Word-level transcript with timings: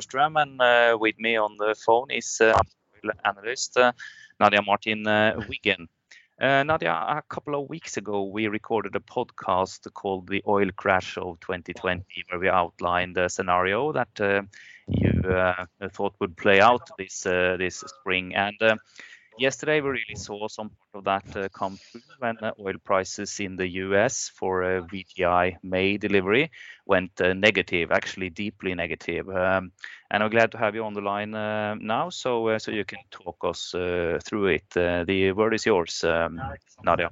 Ström, 0.00 0.40
and 0.40 0.60
uh, 0.60 0.96
with 0.98 1.18
me 1.18 1.36
on 1.36 1.56
the 1.58 1.74
phone 1.74 2.10
is 2.10 2.40
uh, 2.40 2.58
analyst 3.26 3.76
uh, 3.76 3.92
Nadia 4.40 4.62
Martin 4.62 5.04
Wiggen. 5.04 5.86
Nadia, 6.40 6.92
a 6.92 7.22
couple 7.28 7.54
of 7.54 7.68
weeks 7.68 7.98
ago, 7.98 8.22
we 8.24 8.48
recorded 8.48 8.96
a 8.96 9.00
podcast 9.00 9.92
called 9.92 10.28
The 10.28 10.42
Oil 10.48 10.70
Crash 10.74 11.18
of 11.18 11.38
2020, 11.40 12.04
where 12.30 12.40
we 12.40 12.48
outlined 12.48 13.18
a 13.18 13.28
scenario 13.28 13.92
that 13.92 14.46
you 14.88 15.22
thought 15.90 16.14
would 16.20 16.36
play 16.38 16.60
out 16.60 16.88
this 16.98 17.20
this 17.20 17.84
spring. 17.86 18.34
And 18.34 18.58
yesterday 19.38 19.80
we 19.80 19.90
really 19.90 20.16
saw 20.16 20.48
some 20.48 20.70
part 20.70 20.94
of 20.94 21.04
that 21.04 21.36
uh, 21.36 21.48
come 21.48 21.76
through 21.76 22.02
when 22.18 22.36
uh, 22.42 22.52
oil 22.60 22.74
prices 22.84 23.40
in 23.40 23.56
the 23.56 23.68
US 23.68 24.28
for 24.28 24.62
uh, 24.62 24.80
WTI 24.82 25.56
May 25.62 25.96
delivery 25.96 26.50
went 26.86 27.20
uh, 27.20 27.32
negative, 27.32 27.90
actually 27.90 28.30
deeply 28.30 28.74
negative. 28.74 29.28
Um, 29.28 29.72
and 30.10 30.22
I'm 30.22 30.30
glad 30.30 30.52
to 30.52 30.58
have 30.58 30.74
you 30.74 30.84
on 30.84 30.94
the 30.94 31.00
line 31.00 31.34
uh, 31.34 31.74
now, 31.80 32.10
so 32.10 32.58
so 32.58 32.70
you 32.70 32.84
can 32.84 32.98
talk 33.10 33.36
us 33.44 33.70
through 33.70 34.46
it. 34.46 34.68
the 34.70 35.32
word 35.32 35.54
is 35.54 35.64
yours, 35.66 36.04
um, 36.04 36.40
Nadia. 36.84 37.10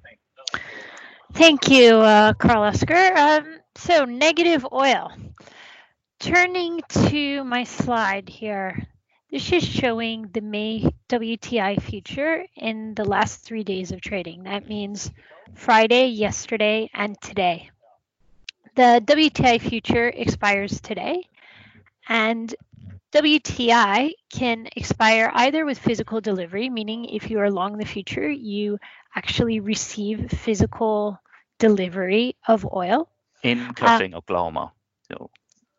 Thank 1.33 1.71
you, 1.71 1.91
Carl 2.39 2.65
Oscar. 2.65 3.15
Um, 3.17 3.61
so 3.77 4.05
negative 4.05 4.67
oil. 4.73 5.13
Turning 6.19 6.83
to 7.09 7.43
my 7.45 7.65
slide 7.65 8.29
here, 8.29 8.87
this 9.31 9.53
is 9.53 9.65
showing 9.65 10.29
the 10.33 10.41
May 10.41 10.93
WTI 11.09 11.81
future 11.81 12.45
in 12.57 12.95
the 12.95 13.05
last 13.05 13.43
three 13.43 13.63
days 13.63 13.93
of 13.93 14.01
trading. 14.01 14.43
That 14.43 14.69
means 14.69 15.11
Friday, 15.55 16.07
yesterday, 16.09 16.91
and 16.93 17.21
today. 17.21 17.71
The 18.75 19.03
WTI 19.05 19.61
future 19.61 20.09
expires 20.09 20.81
today, 20.81 21.29
and 22.09 22.53
WTI 23.13 24.13
can 24.33 24.69
expire 24.75 25.31
either 25.33 25.65
with 25.65 25.79
physical 25.79 26.21
delivery, 26.21 26.69
meaning 26.69 27.05
if 27.05 27.31
you 27.31 27.39
are 27.39 27.51
long 27.51 27.79
the 27.79 27.87
future, 27.87 28.29
you 28.29 28.79
actually 29.15 29.61
receive 29.61 30.31
physical 30.31 31.19
delivery 31.59 32.37
of 32.49 32.67
oil. 32.73 33.09
In 33.45 33.75
Cushing, 33.75 34.15
uh, 34.15 34.19
Oklahoma. 34.19 34.73
So. 35.09 35.31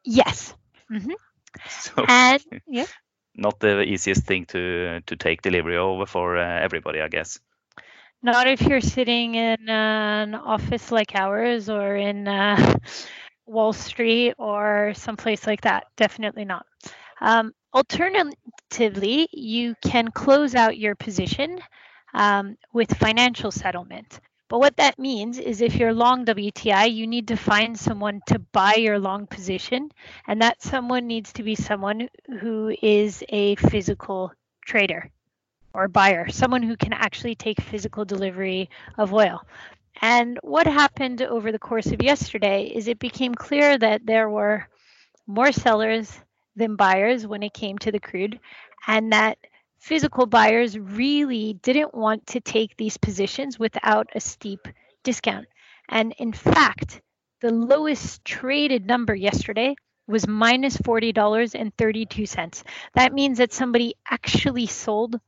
Yes. 0.06 0.54
Mm-hmm. 0.90 1.12
So, 1.68 2.06
and 2.08 2.42
yeah 2.66 2.86
not 3.36 3.60
the 3.60 3.82
easiest 3.82 4.24
thing 4.24 4.46
to 4.48 5.02
to 5.06 5.16
take 5.16 5.42
delivery 5.42 5.78
over 5.78 6.06
for 6.06 6.38
uh, 6.38 6.60
everybody, 6.60 7.02
I 7.02 7.08
guess. 7.08 7.40
Not 8.24 8.48
if 8.48 8.62
you're 8.62 8.82
sitting 8.82 9.36
in 9.36 9.68
an 9.68 10.36
office 10.36 10.92
like 10.92 11.16
ours 11.16 11.70
or 11.70 11.96
in 11.96 12.28
uh, 12.28 12.76
Wall 13.48 13.74
Street 13.74 14.36
or 14.38 14.94
someplace 14.96 15.48
like 15.48 15.62
that. 15.62 15.88
Definitely 15.98 16.46
not. 16.46 16.66
Um, 17.20 17.54
alternatively, 17.74 19.28
you 19.32 19.76
can 19.82 20.10
close 20.10 20.54
out 20.54 20.78
your 20.78 20.96
position 20.96 21.60
um, 22.14 22.58
with 22.74 22.96
financial 22.96 23.52
settlement. 23.52 24.20
But 24.52 24.60
what 24.60 24.76
that 24.76 25.00
means 25.00 25.40
is 25.40 25.62
if 25.62 25.76
you're 25.76 25.94
long 25.94 26.26
WTI, 26.26 26.94
you 26.94 27.08
need 27.08 27.30
to 27.30 27.38
find 27.38 27.80
someone 27.80 28.20
to 28.26 28.38
buy 28.38 28.74
your 28.74 29.00
long 29.00 29.26
position. 29.26 29.90
And 30.28 30.42
that 30.42 30.62
someone 30.62 31.08
needs 31.08 31.32
to 31.34 31.44
be 31.44 31.56
someone 31.56 32.10
who 32.42 32.76
is 32.82 33.24
a 33.30 33.56
physical 33.56 34.34
trader 34.66 35.10
or 35.74 35.88
buyer, 35.88 36.28
someone 36.28 36.64
who 36.64 36.76
can 36.76 36.92
actually 36.92 37.36
take 37.36 37.62
physical 37.62 38.04
delivery 38.04 38.70
of 38.98 39.14
oil. 39.14 39.40
And 40.02 40.38
what 40.44 40.68
happened 40.68 41.22
over 41.22 41.54
the 41.54 41.58
course 41.58 41.88
of 41.88 42.04
yesterday 42.04 42.66
is 42.66 42.90
it 42.90 43.00
became 43.00 43.34
clear 43.34 43.78
that 43.78 44.06
there 44.06 44.30
were 44.30 44.68
more 45.28 45.54
sellers 45.54 46.12
than 46.58 46.76
buyers 46.76 47.26
when 47.26 47.42
it 47.42 47.54
came 47.54 47.78
to 47.78 47.92
the 47.94 48.02
crude, 48.02 48.38
and 48.86 49.14
that 49.14 49.38
physical 49.82 50.28
buyers 50.28 50.78
really 50.78 51.54
didn't 51.64 51.94
want 51.94 52.28
to 52.28 52.40
take 52.40 52.78
these 52.78 52.98
positions 52.98 53.58
without 53.58 54.08
a 54.14 54.20
steep 54.20 54.68
discount. 55.04 55.48
And 55.90 56.14
in 56.20 56.34
fact, 56.34 57.02
the 57.42 57.52
lowest 57.52 58.24
traded 58.24 58.86
number 58.86 59.16
yesterday 59.16 59.76
was 60.08 60.28
minus 60.28 60.78
$40.32. 60.78 62.64
That 62.94 63.14
means 63.14 63.40
that 63.40 63.54
somebody 63.54 63.96
actually 64.10 64.68
sold, 64.68 65.20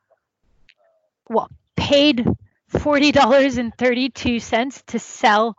well, 1.27 1.49
paid 1.75 2.27
$40.32 2.71 4.85
to 4.85 4.99
sell 4.99 5.57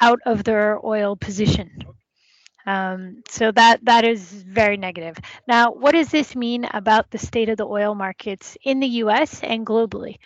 out 0.00 0.18
of 0.26 0.42
their 0.42 0.84
oil 0.84 1.14
position. 1.14 1.84
Um, 2.66 3.22
so 3.28 3.52
that 3.52 3.84
that 3.84 4.04
is 4.04 4.22
very 4.32 4.76
negative. 4.76 5.16
Now, 5.46 5.72
what 5.72 5.92
does 5.92 6.08
this 6.10 6.34
mean 6.34 6.64
about 6.72 7.10
the 7.10 7.18
state 7.18 7.48
of 7.48 7.56
the 7.58 7.66
oil 7.66 7.94
markets 7.94 8.56
in 8.64 8.80
the 8.80 8.86
U.S. 9.04 9.40
and 9.42 9.66
globally? 9.66 10.16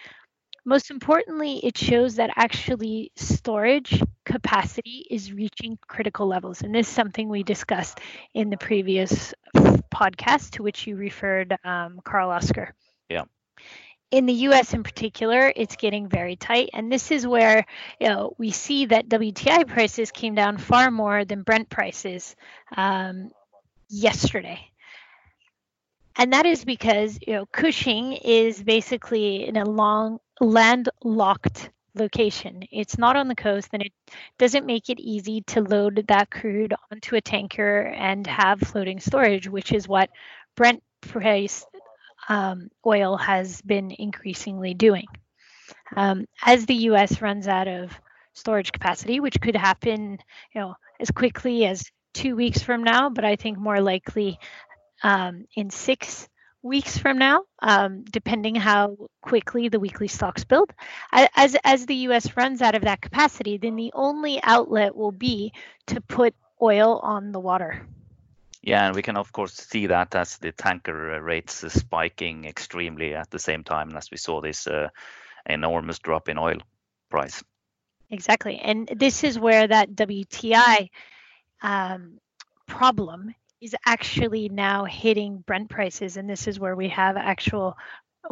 Most 0.64 0.90
importantly, 0.90 1.60
it 1.64 1.78
shows 1.78 2.16
that 2.16 2.30
actually 2.36 3.10
storage 3.16 4.02
capacity 4.24 5.06
is 5.10 5.32
reaching 5.32 5.78
critical 5.88 6.26
levels, 6.26 6.62
and 6.62 6.74
this 6.74 6.88
is 6.88 6.94
something 6.94 7.28
we 7.28 7.42
discussed 7.42 8.00
in 8.34 8.50
the 8.50 8.58
previous 8.58 9.34
podcast 9.56 10.50
to 10.52 10.62
which 10.62 10.86
you 10.86 10.96
referred, 10.96 11.56
um, 11.64 12.00
Carl 12.04 12.30
Oscar. 12.30 12.74
Yeah 13.08 13.24
in 14.10 14.26
the 14.26 14.32
US 14.32 14.72
in 14.72 14.82
particular, 14.82 15.52
it's 15.54 15.76
getting 15.76 16.08
very 16.08 16.36
tight. 16.36 16.70
And 16.72 16.90
this 16.90 17.10
is 17.10 17.26
where 17.26 17.66
you 18.00 18.08
know 18.08 18.34
we 18.38 18.50
see 18.50 18.86
that 18.86 19.08
WTI 19.08 19.66
prices 19.66 20.10
came 20.10 20.34
down 20.34 20.58
far 20.58 20.90
more 20.90 21.24
than 21.24 21.42
Brent 21.42 21.68
prices 21.68 22.34
um, 22.76 23.30
yesterday. 23.88 24.60
And 26.16 26.32
that 26.32 26.46
is 26.46 26.64
because 26.64 27.18
you 27.26 27.34
know 27.34 27.46
Cushing 27.46 28.14
is 28.14 28.62
basically 28.62 29.46
in 29.46 29.56
a 29.56 29.68
long 29.68 30.18
landlocked 30.40 31.70
location. 31.94 32.62
It's 32.70 32.96
not 32.96 33.16
on 33.16 33.28
the 33.28 33.34
coast 33.34 33.68
and 33.72 33.82
it 33.82 33.92
doesn't 34.38 34.66
make 34.66 34.88
it 34.88 35.00
easy 35.00 35.42
to 35.48 35.60
load 35.60 36.04
that 36.08 36.30
crude 36.30 36.74
onto 36.90 37.16
a 37.16 37.20
tanker 37.20 37.80
and 37.80 38.26
have 38.26 38.60
floating 38.60 39.00
storage, 39.00 39.48
which 39.48 39.72
is 39.72 39.88
what 39.88 40.10
Brent 40.54 40.82
price 41.00 41.64
um, 42.28 42.70
oil 42.86 43.16
has 43.16 43.60
been 43.62 43.90
increasingly 43.90 44.74
doing. 44.74 45.06
Um, 45.96 46.26
as 46.44 46.66
the 46.66 46.74
U.S. 46.74 47.22
runs 47.22 47.48
out 47.48 47.68
of 47.68 47.90
storage 48.34 48.72
capacity, 48.72 49.20
which 49.20 49.40
could 49.40 49.56
happen, 49.56 50.18
you 50.54 50.60
know, 50.60 50.74
as 51.00 51.10
quickly 51.10 51.66
as 51.66 51.90
two 52.14 52.36
weeks 52.36 52.62
from 52.62 52.82
now, 52.82 53.10
but 53.10 53.24
I 53.24 53.36
think 53.36 53.58
more 53.58 53.80
likely 53.80 54.38
um, 55.02 55.44
in 55.56 55.70
six 55.70 56.28
weeks 56.62 56.98
from 56.98 57.18
now, 57.18 57.44
um, 57.62 58.04
depending 58.04 58.54
how 58.54 58.96
quickly 59.22 59.68
the 59.68 59.80
weekly 59.80 60.08
stocks 60.08 60.44
build. 60.44 60.72
As 61.12 61.56
as 61.64 61.86
the 61.86 61.94
U.S. 61.94 62.36
runs 62.36 62.62
out 62.62 62.74
of 62.74 62.82
that 62.82 63.00
capacity, 63.00 63.58
then 63.58 63.76
the 63.76 63.92
only 63.94 64.40
outlet 64.42 64.94
will 64.96 65.12
be 65.12 65.52
to 65.86 66.00
put 66.00 66.34
oil 66.60 66.98
on 67.02 67.32
the 67.32 67.40
water. 67.40 67.86
Yeah, 68.68 68.86
and 68.86 68.94
we 68.94 69.00
can 69.00 69.16
of 69.16 69.32
course 69.32 69.54
see 69.54 69.86
that 69.86 70.14
as 70.14 70.36
the 70.36 70.52
tanker 70.52 71.14
uh, 71.14 71.18
rates 71.20 71.64
spiking 71.72 72.44
extremely 72.44 73.14
at 73.14 73.30
the 73.30 73.38
same 73.38 73.64
time 73.64 73.96
as 73.96 74.10
we 74.10 74.18
saw 74.18 74.42
this 74.42 74.66
uh, 74.66 74.88
enormous 75.46 75.98
drop 76.00 76.28
in 76.28 76.36
oil 76.36 76.58
price. 77.08 77.42
Exactly, 78.10 78.58
and 78.58 78.86
this 78.94 79.24
is 79.24 79.38
where 79.38 79.66
that 79.66 79.92
WTI 79.92 80.90
um, 81.62 82.18
problem 82.66 83.34
is 83.62 83.74
actually 83.86 84.50
now 84.50 84.84
hitting 84.84 85.38
Brent 85.46 85.70
prices, 85.70 86.18
and 86.18 86.28
this 86.28 86.46
is 86.46 86.60
where 86.60 86.76
we 86.76 86.88
have 86.90 87.16
actual 87.16 87.74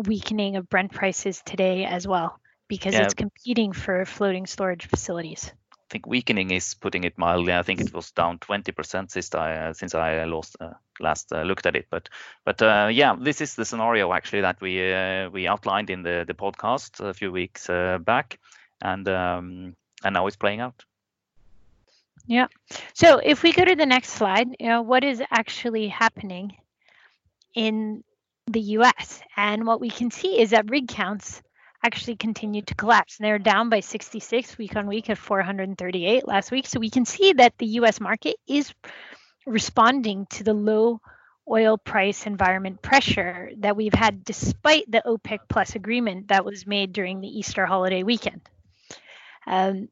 weakening 0.05 0.57
of 0.57 0.69
Brent 0.69 0.93
prices 0.93 1.41
today 1.47 1.87
as 1.87 2.07
well 2.07 2.39
because 2.69 2.93
yeah. 2.93 3.05
it's 3.05 3.15
competing 3.15 3.73
for 3.73 4.05
floating 4.05 4.45
storage 4.45 4.85
facilities. 4.85 5.51
I 5.89 5.93
think 5.93 6.07
weakening 6.07 6.51
is 6.51 6.75
putting 6.75 7.05
it 7.05 7.17
mildly. 7.17 7.53
I 7.53 7.63
think 7.63 7.81
it 7.81 7.95
was 7.95 8.11
down 8.11 8.39
20% 8.41 9.11
since 9.11 9.35
I 9.35 9.71
since 9.73 9.95
I 9.95 10.25
lost 10.25 10.57
uh, 10.61 10.73
last 10.99 11.33
uh, 11.33 11.43
looked 11.43 11.65
at 11.65 11.77
it. 11.77 11.87
But 11.91 12.09
but 12.45 12.61
uh, 12.61 12.89
yeah, 12.93 13.15
this 13.17 13.41
is 13.41 13.55
the 13.55 13.65
scenario 13.65 14.13
actually 14.13 14.41
that 14.41 14.61
we 14.61 14.79
we 15.33 15.47
outlined 15.47 15.91
in 15.91 16.03
the 16.03 16.25
the 16.27 16.35
podcast 16.35 16.99
a 16.99 17.15
few 17.15 17.31
weeks 17.31 17.69
back, 17.69 18.41
and 18.83 19.09
um, 19.09 19.77
and 20.03 20.15
now 20.15 20.27
it's 20.27 20.37
playing 20.37 20.61
out. 20.61 20.85
Yeah. 22.27 22.49
So 22.95 23.19
if 23.19 23.45
we 23.45 23.53
go 23.53 23.65
to 23.65 23.77
the 23.77 23.87
next 23.87 24.11
slide, 24.11 24.49
you 24.59 24.67
know 24.67 24.83
what 24.83 25.05
is 25.05 25.23
actually 25.31 25.87
happening 25.87 26.57
in 27.55 28.03
the 28.49 28.61
U.S. 28.79 29.21
and 29.37 29.65
what 29.65 29.81
we 29.81 29.91
can 29.91 30.11
see 30.11 30.41
is 30.41 30.51
that 30.51 30.69
rig 30.69 30.89
counts 30.89 31.43
actually 31.83 32.17
continued 32.17 32.67
to 32.69 32.75
collapse. 32.75 33.19
And 33.19 33.27
they're 33.27 33.39
down 33.39 33.69
by 33.69 33.81
66 33.81 34.59
week 34.59 34.77
on 34.77 34.87
week 34.87 35.11
at 35.11 35.19
438 35.19 36.27
last 36.27 36.51
week. 36.51 36.67
So 36.67 36.81
we 36.81 36.91
can 36.91 37.05
see 37.05 37.33
that 37.35 37.57
the 37.59 37.67
US 37.81 38.01
market 38.01 38.37
is 38.47 38.73
responding 39.47 40.27
to 40.31 40.45
the 40.45 40.55
low 40.55 41.01
oil 41.49 41.79
price 41.79 42.27
environment 42.27 42.83
pressure 42.83 43.51
that 43.59 43.77
we've 43.77 43.95
had 43.95 44.25
despite 44.25 44.91
the 44.91 45.03
OPEC 45.07 45.39
plus 45.49 45.77
agreement 45.77 46.29
that 46.29 46.45
was 46.45 46.67
made 46.67 46.93
during 46.93 47.21
the 47.21 47.29
Easter 47.29 47.67
holiday 47.67 48.03
weekend. 48.03 48.41
Um, 49.47 49.89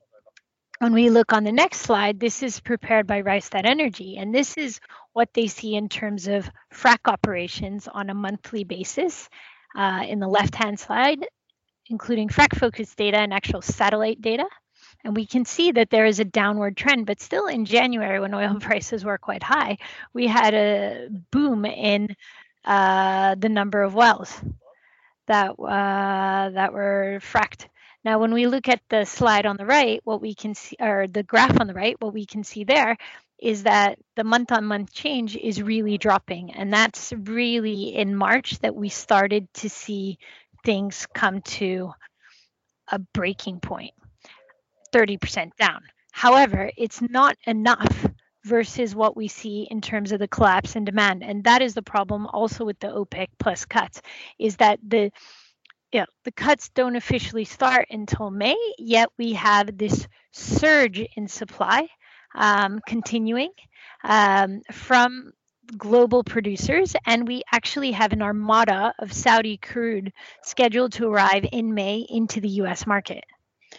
when 0.81 0.93
we 0.93 1.11
look 1.11 1.33
on 1.33 1.45
the 1.45 1.53
next 1.53 1.81
slide, 1.81 2.19
this 2.19 2.43
is 2.43 2.59
prepared 2.59 3.07
by 3.07 3.23
Rystad 3.23 3.65
Energy, 3.65 4.17
and 4.17 4.35
this 4.35 4.59
is 4.59 4.81
what 5.13 5.33
they 5.33 5.47
see 5.47 5.77
in 5.77 5.89
terms 5.89 6.27
of 6.27 6.51
frac 6.73 6.99
operations 7.07 7.87
on 7.87 8.11
a 8.11 8.15
monthly 8.15 8.65
basis. 8.65 9.29
Uh, 9.77 10.05
in 10.07 10.21
the 10.21 10.29
left-hand 10.29 10.79
slide, 10.79 11.27
including 11.89 12.29
FRAC 12.29 12.55
focused 12.55 12.97
data 12.97 13.19
and 13.19 13.33
actual 13.33 13.63
satellite 13.63 14.21
data. 14.21 14.47
And 15.05 15.15
we 15.15 15.27
can 15.27 15.45
see 15.45 15.73
that 15.73 15.91
there 15.91 16.07
is 16.07 16.19
a 16.19 16.25
downward 16.25 16.77
trend, 16.77 17.07
but 17.07 17.21
still 17.21 17.47
in 17.47 17.67
January, 17.67 18.21
when 18.21 18.35
oil 18.35 18.59
prices 18.61 19.05
were 19.05 19.19
quite 19.19 19.43
high, 19.43 19.79
we 20.13 20.27
had 20.27 20.55
a 20.55 21.09
boom 21.31 21.65
in 21.65 22.17
uh, 22.65 23.35
the 23.35 23.51
number 23.51 23.83
of 23.83 23.95
wells 23.95 24.33
that 25.27 25.51
uh, 25.51 26.51
that 26.51 26.73
were 26.73 27.19
fracked. 27.21 27.67
Now, 28.05 28.19
when 28.19 28.35
we 28.35 28.47
look 28.47 28.69
at 28.69 28.83
the 28.91 29.05
slide 29.07 29.47
on 29.47 29.57
the 29.57 29.65
right, 29.65 30.01
what 30.05 30.21
we 30.21 30.35
can 30.35 30.55
see, 30.55 30.77
or 30.79 31.07
the 31.07 31.23
graph 31.23 31.59
on 31.61 31.67
the 31.67 31.75
right, 31.75 31.97
what 32.01 32.13
we 32.13 32.27
can 32.27 32.45
see 32.45 32.65
there 32.65 32.97
is 33.39 33.65
that 33.65 33.99
the 34.17 34.25
month 34.25 34.53
on 34.53 34.65
month 34.65 34.93
change 34.93 35.37
is 35.37 35.63
really 35.63 35.99
dropping. 35.99 36.53
And 36.53 36.73
that's 36.73 37.13
really 37.17 37.95
in 37.95 38.15
March 38.15 38.59
that 38.61 38.75
we 38.75 38.89
started 38.91 39.53
to 39.55 39.69
see 39.71 40.19
things 40.65 41.07
come 41.15 41.41
to 41.43 41.93
a 42.89 42.99
breaking 42.99 43.61
point 43.61 43.93
30% 44.93 45.51
down. 45.59 45.81
However, 46.13 46.71
it's 46.77 47.03
not 47.03 47.37
enough 47.47 48.07
versus 48.45 48.95
what 48.95 49.17
we 49.17 49.27
see 49.27 49.67
in 49.71 49.81
terms 49.81 50.13
of 50.13 50.21
the 50.21 50.29
collapse 50.29 50.77
in 50.77 50.85
demand. 50.85 51.25
And 51.25 51.45
that 51.45 51.63
is 51.63 51.75
the 51.75 51.83
problem 51.83 52.27
also 52.27 52.65
with 52.65 52.79
the 52.79 52.89
OPEC 52.89 53.29
plus 53.39 53.65
cuts, 53.65 54.01
is 54.39 54.57
that 54.57 54.79
the 54.87 55.11
yeah, 55.93 56.07
the 56.25 56.33
cuts 56.33 56.71
don't 56.71 56.97
officially 56.97 57.45
start 57.45 57.87
until 57.89 58.29
May, 58.29 58.57
yet 58.79 59.11
we 59.17 59.35
have 59.35 59.79
this 59.79 60.09
surge 60.33 61.01
in 61.17 61.29
supply 61.29 61.87
um, 62.35 62.81
continuing 62.85 63.51
um, 64.03 64.63
from 64.73 65.33
global 65.77 66.25
producers. 66.25 66.95
And 67.07 67.27
we 67.27 67.43
actually 67.53 67.93
have 67.93 68.13
an 68.13 68.23
armada 68.23 68.95
of 68.99 69.13
Saudi 69.13 69.57
crude 69.57 70.13
scheduled 70.43 70.93
to 70.95 71.07
arrive 71.07 71.47
in 71.53 71.75
May 71.75 72.07
into 72.09 72.41
the 72.41 72.49
US 72.49 72.87
market. 72.87 73.25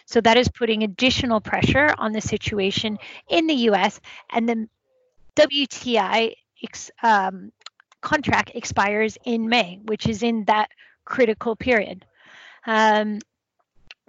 So 0.05 0.21
that 0.21 0.37
is 0.37 0.49
putting 0.49 0.83
additional 0.83 1.41
pressure 1.41 1.93
on 1.97 2.11
the 2.11 2.21
situation 2.21 2.97
in 3.29 3.47
the 3.47 3.69
US. 3.69 3.99
And 4.31 4.47
the 4.47 4.67
WTI 5.35 6.33
um, 7.03 7.51
contract 8.01 8.51
expires 8.55 9.17
in 9.25 9.49
May, 9.49 9.79
which 9.83 10.07
is 10.07 10.23
in 10.23 10.45
that 10.45 10.69
critical 11.05 11.55
period. 11.55 12.05
Um, 12.65 13.19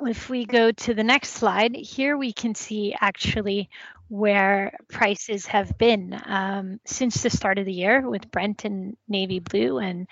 if 0.00 0.28
we 0.28 0.44
go 0.44 0.72
to 0.72 0.94
the 0.94 1.04
next 1.04 1.30
slide, 1.30 1.74
here 1.74 2.16
we 2.16 2.32
can 2.32 2.54
see 2.54 2.94
actually 3.00 3.70
where 4.08 4.72
prices 4.88 5.46
have 5.46 5.76
been 5.78 6.20
um, 6.26 6.80
since 6.84 7.22
the 7.22 7.30
start 7.30 7.58
of 7.58 7.66
the 7.66 7.72
year 7.72 8.08
with 8.08 8.30
Brent 8.30 8.64
in 8.64 8.96
navy 9.08 9.40
blue 9.40 9.78
and 9.78 10.06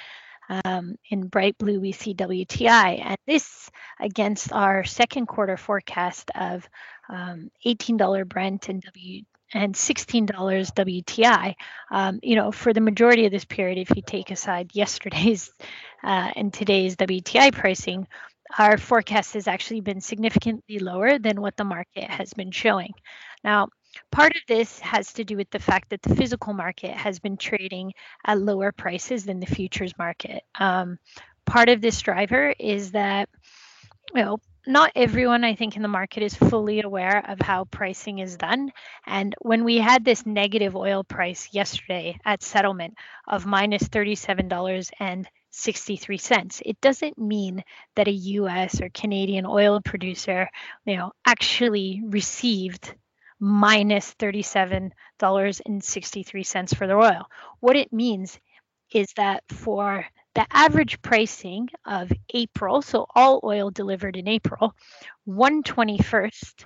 um, 0.49 0.97
in 1.09 1.29
bright 1.29 1.57
blue 1.57 1.81
we 1.81 1.93
see 1.93 2.15
WTI 2.15 3.01
and 3.05 3.17
this 3.27 3.71
against 3.99 4.53
our 4.53 4.85
second 4.85 5.27
quarter 5.27 5.57
forecast 5.57 6.31
of 6.35 6.69
um, 7.09 7.51
$18 7.65 8.29
Brent 8.29 8.69
and 8.69 8.83
W 8.83 9.23
and 9.53 9.75
$16 9.75 10.27
WTI. 10.27 11.55
Um, 11.91 12.19
you 12.23 12.35
know, 12.35 12.51
for 12.51 12.73
the 12.73 12.81
majority 12.81 13.27
of 13.27 13.33
this 13.33 13.45
period, 13.45 13.79
if 13.79 13.97
you 13.97 14.03
take 14.05 14.31
aside 14.31 14.71
yesterday's 14.75 15.51
uh, 16.03 16.31
and 16.35 16.53
today's 16.53 16.97
WTI 16.97 17.53
pricing, 17.53 18.07
our 18.59 18.77
forecast 18.77 19.35
has 19.35 19.49
actually 19.49 19.81
been 19.81 20.01
significantly 20.01 20.79
lower 20.79 21.19
than 21.19 21.41
what 21.41 21.57
the 21.57 21.65
market 21.65 22.05
has 22.05 22.33
been 22.35 22.51
showing. 22.51 22.93
Now, 23.43 23.69
part 24.11 24.37
of 24.37 24.43
this 24.49 24.79
has 24.81 25.13
to 25.15 25.25
do 25.25 25.37
with 25.37 25.51
the 25.51 25.59
fact 25.59 25.91
that 25.91 26.03
the 26.03 26.15
physical 26.15 26.53
market 26.53 26.93
has 26.93 27.19
been 27.19 27.37
trading 27.37 27.93
at 28.27 28.41
lower 28.41 28.73
prices 28.73 29.25
than 29.25 29.41
the 29.41 29.47
futures 29.47 29.97
market. 29.99 30.43
Um, 30.59 30.99
part 31.45 31.69
of 31.69 31.81
this 31.81 32.01
driver 32.01 32.55
is 32.59 32.93
that, 32.93 33.29
you 34.15 34.23
know, 34.23 34.39
not 34.67 34.93
everyone 34.97 35.45
I 35.45 35.55
think 35.55 35.77
in 35.77 35.83
the 35.83 35.89
market 35.89 36.23
is 36.23 36.35
fully 36.35 36.81
aware 36.81 37.23
of 37.29 37.39
how 37.41 37.65
pricing 37.65 38.21
is 38.21 38.37
done. 38.37 38.73
And 39.07 39.35
when 39.41 39.63
we 39.65 39.77
had 39.77 40.05
this 40.05 40.25
negative 40.25 40.75
oil 40.75 41.05
price 41.05 41.51
yesterday 41.53 42.19
at 42.25 42.43
settlement 42.43 42.95
of 43.29 43.45
minus 43.45 43.83
$37 43.85 44.91
and 44.99 45.29
63 45.55 46.19
cents. 46.19 46.63
It 46.67 46.81
doesn't 46.81 47.17
mean 47.17 47.63
that 47.95 48.09
a 48.09 48.13
US 48.13 48.81
or 48.81 48.89
Canadian 48.89 49.47
oil 49.47 49.81
producer, 49.81 50.51
you 50.85 50.97
know, 50.97 51.13
actually 51.25 52.03
received 52.05 52.93
minus 53.41 54.15
$37.63 54.15 56.77
for 56.77 56.87
the 56.87 56.95
oil. 56.95 57.27
What 57.61 57.77
it 57.77 57.93
means 57.93 58.39
is 58.93 59.13
that 59.17 59.43
for 59.49 60.07
the 60.35 60.47
average 60.51 61.01
pricing 61.03 61.69
of 61.85 62.11
April, 62.33 62.81
so 62.83 63.07
all 63.15 63.41
oil 63.45 63.71
delivered 63.71 64.17
in 64.17 64.29
April, 64.29 64.75
121st 65.29 66.65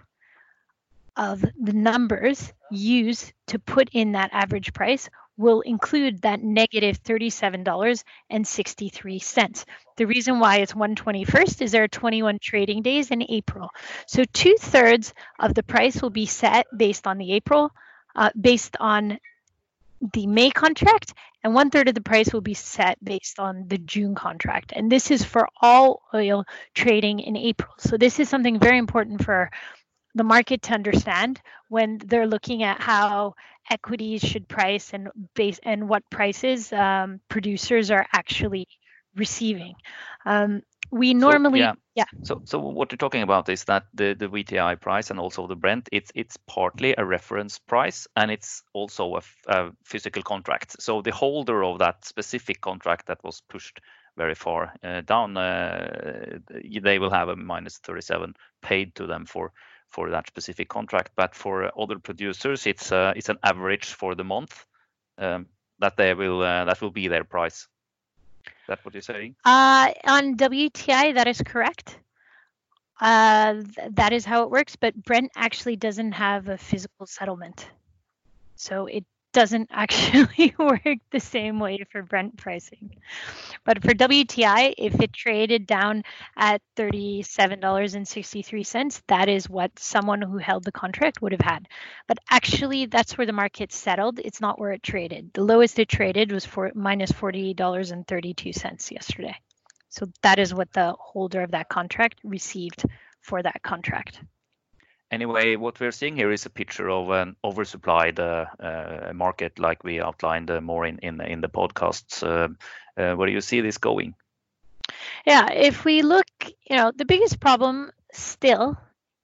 of 1.16 1.40
the 1.40 1.72
numbers 1.72 2.52
used 2.70 3.32
to 3.48 3.58
put 3.58 3.88
in 3.92 4.12
that 4.12 4.30
average 4.32 4.72
price 4.72 5.10
will 5.38 5.62
include 5.62 6.20
that 6.22 6.42
negative 6.42 7.00
$37.63. 7.02 9.64
The 9.96 10.06
reason 10.06 10.40
why 10.40 10.58
it's 10.58 10.74
121st 10.74 11.62
is 11.62 11.72
there 11.72 11.84
are 11.84 11.88
21 11.88 12.40
trading 12.40 12.82
days 12.82 13.10
in 13.10 13.24
April. 13.28 13.70
So 14.06 14.24
two 14.24 14.56
thirds 14.58 15.14
of 15.38 15.54
the 15.54 15.62
price 15.62 16.02
will 16.02 16.10
be 16.10 16.26
set 16.26 16.66
based 16.76 17.06
on 17.06 17.16
the 17.16 17.32
April, 17.32 17.72
uh, 18.14 18.28
based 18.38 18.76
on 18.80 19.18
the 20.12 20.26
May 20.26 20.50
contract, 20.50 21.14
and 21.42 21.54
one 21.54 21.70
third 21.70 21.88
of 21.88 21.94
the 21.94 22.00
price 22.00 22.32
will 22.32 22.40
be 22.40 22.54
set 22.54 23.02
based 23.02 23.38
on 23.38 23.66
the 23.68 23.78
June 23.78 24.14
contract. 24.14 24.72
And 24.74 24.90
this 24.90 25.10
is 25.10 25.24
for 25.24 25.48
all 25.60 26.02
oil 26.12 26.44
trading 26.74 27.20
in 27.20 27.36
April. 27.36 27.72
So 27.78 27.96
this 27.96 28.20
is 28.20 28.28
something 28.28 28.58
very 28.58 28.78
important 28.78 29.24
for 29.24 29.50
the 30.14 30.24
market 30.24 30.62
to 30.62 30.72
understand 30.72 31.40
when 31.68 31.98
they're 31.98 32.26
looking 32.26 32.62
at 32.62 32.80
how 32.80 33.34
equities 33.70 34.22
should 34.22 34.48
price 34.48 34.92
and 34.92 35.08
base 35.34 35.60
and 35.62 35.88
what 35.88 36.08
prices 36.10 36.72
um, 36.72 37.20
producers 37.28 37.90
are 37.90 38.06
actually 38.12 38.66
receiving. 39.14 39.74
Um, 40.24 40.62
we 40.90 41.12
normally, 41.12 41.60
so, 41.60 41.64
yeah. 41.64 41.74
yeah. 41.94 42.04
So, 42.22 42.40
so 42.44 42.58
what 42.58 42.90
you're 42.90 42.96
talking 42.96 43.22
about 43.22 43.48
is 43.50 43.64
that 43.64 43.84
the 43.92 44.14
the 44.14 44.28
WTI 44.28 44.80
price 44.80 45.10
and 45.10 45.20
also 45.20 45.46
the 45.46 45.56
Brent, 45.56 45.88
it's 45.92 46.10
it's 46.14 46.38
partly 46.46 46.94
a 46.96 47.04
reference 47.04 47.58
price 47.58 48.06
and 48.16 48.30
it's 48.30 48.62
also 48.72 49.16
a, 49.16 49.22
a 49.48 49.70
physical 49.84 50.22
contract. 50.22 50.80
So 50.80 51.02
the 51.02 51.12
holder 51.12 51.62
of 51.62 51.80
that 51.80 52.06
specific 52.06 52.62
contract 52.62 53.06
that 53.06 53.22
was 53.22 53.42
pushed 53.50 53.80
very 54.16 54.34
far 54.34 54.74
uh, 54.82 55.02
down, 55.02 55.36
uh, 55.36 56.38
they 56.82 56.98
will 56.98 57.10
have 57.10 57.28
a 57.28 57.36
minus 57.36 57.78
37 57.78 58.34
paid 58.62 58.94
to 58.96 59.06
them 59.06 59.26
for 59.26 59.52
for 59.90 60.10
that 60.10 60.26
specific 60.26 60.68
contract. 60.68 61.12
But 61.16 61.34
for 61.34 61.70
other 61.78 61.98
producers, 61.98 62.66
it's 62.66 62.92
uh, 62.92 63.12
it's 63.16 63.28
an 63.28 63.38
average 63.42 63.86
for 63.86 64.14
the 64.14 64.24
month 64.24 64.66
um, 65.18 65.46
that 65.78 65.96
they 65.96 66.14
will 66.14 66.42
uh, 66.42 66.64
that 66.64 66.80
will 66.80 66.90
be 66.90 67.08
their 67.08 67.24
price. 67.24 67.68
Is 68.46 68.52
that 68.68 68.84
what 68.84 68.94
you're 68.94 69.02
saying? 69.02 69.34
Uh, 69.44 69.92
on 70.04 70.36
WTI, 70.36 71.14
that 71.14 71.26
is 71.26 71.40
correct. 71.42 71.98
Th- 73.00 73.90
that 73.92 74.12
is 74.12 74.24
how 74.24 74.42
it 74.42 74.50
works. 74.50 74.76
But 74.76 74.94
Brent 75.04 75.30
actually 75.36 75.76
doesn't 75.76 76.12
have 76.12 76.48
a 76.48 76.58
physical 76.58 77.06
settlement, 77.06 77.66
so 78.56 78.86
it 78.86 79.04
doesn't 79.38 79.70
actually 79.72 80.52
work 80.58 80.98
the 81.12 81.20
same 81.20 81.60
way 81.60 81.86
for 81.92 82.02
Brent 82.02 82.36
pricing. 82.36 82.96
But 83.64 83.80
for 83.82 83.94
WTI, 83.94 84.74
if 84.76 85.00
it 85.00 85.12
traded 85.12 85.64
down 85.64 86.02
at 86.36 86.60
$37.63, 86.76 89.02
that 89.06 89.28
is 89.28 89.48
what 89.48 89.78
someone 89.78 90.22
who 90.22 90.38
held 90.38 90.64
the 90.64 90.72
contract 90.72 91.22
would 91.22 91.30
have 91.30 91.40
had. 91.40 91.68
But 92.08 92.18
actually, 92.28 92.86
that's 92.86 93.16
where 93.16 93.28
the 93.28 93.32
market 93.32 93.72
settled. 93.72 94.18
It's 94.18 94.40
not 94.40 94.58
where 94.58 94.72
it 94.72 94.82
traded. 94.82 95.30
The 95.34 95.44
lowest 95.44 95.78
it 95.78 95.88
traded 95.88 96.32
was 96.32 96.44
for 96.44 96.72
minus 96.74 97.12
$40.32 97.12 98.90
yesterday. 98.90 99.36
So 99.88 100.06
that 100.22 100.40
is 100.40 100.52
what 100.52 100.72
the 100.72 100.96
holder 100.98 101.42
of 101.42 101.52
that 101.52 101.68
contract 101.68 102.18
received 102.24 102.82
for 103.20 103.40
that 103.40 103.62
contract 103.62 104.20
anyway, 105.10 105.56
what 105.56 105.80
we're 105.80 105.92
seeing 105.92 106.16
here 106.16 106.32
is 106.32 106.46
a 106.46 106.50
picture 106.50 106.90
of 106.90 107.10
an 107.10 107.36
oversupplied 107.44 108.18
uh, 108.18 109.12
market, 109.12 109.58
like 109.58 109.84
we 109.84 110.00
outlined 110.00 110.50
uh, 110.50 110.60
more 110.60 110.86
in 110.86 111.40
the 111.40 111.48
podcasts. 111.48 112.22
Uh, 112.22 113.14
where 113.14 113.26
do 113.26 113.32
you 113.32 113.40
see 113.40 113.60
this 113.60 113.78
going? 113.78 114.14
Yeah, 115.26 115.52
if 115.52 115.84
we 115.84 116.02
look, 116.02 116.26
you 116.68 116.76
know, 116.76 116.92
the 116.94 117.04
biggest 117.04 117.40
problem 117.40 117.90
still 118.12 118.76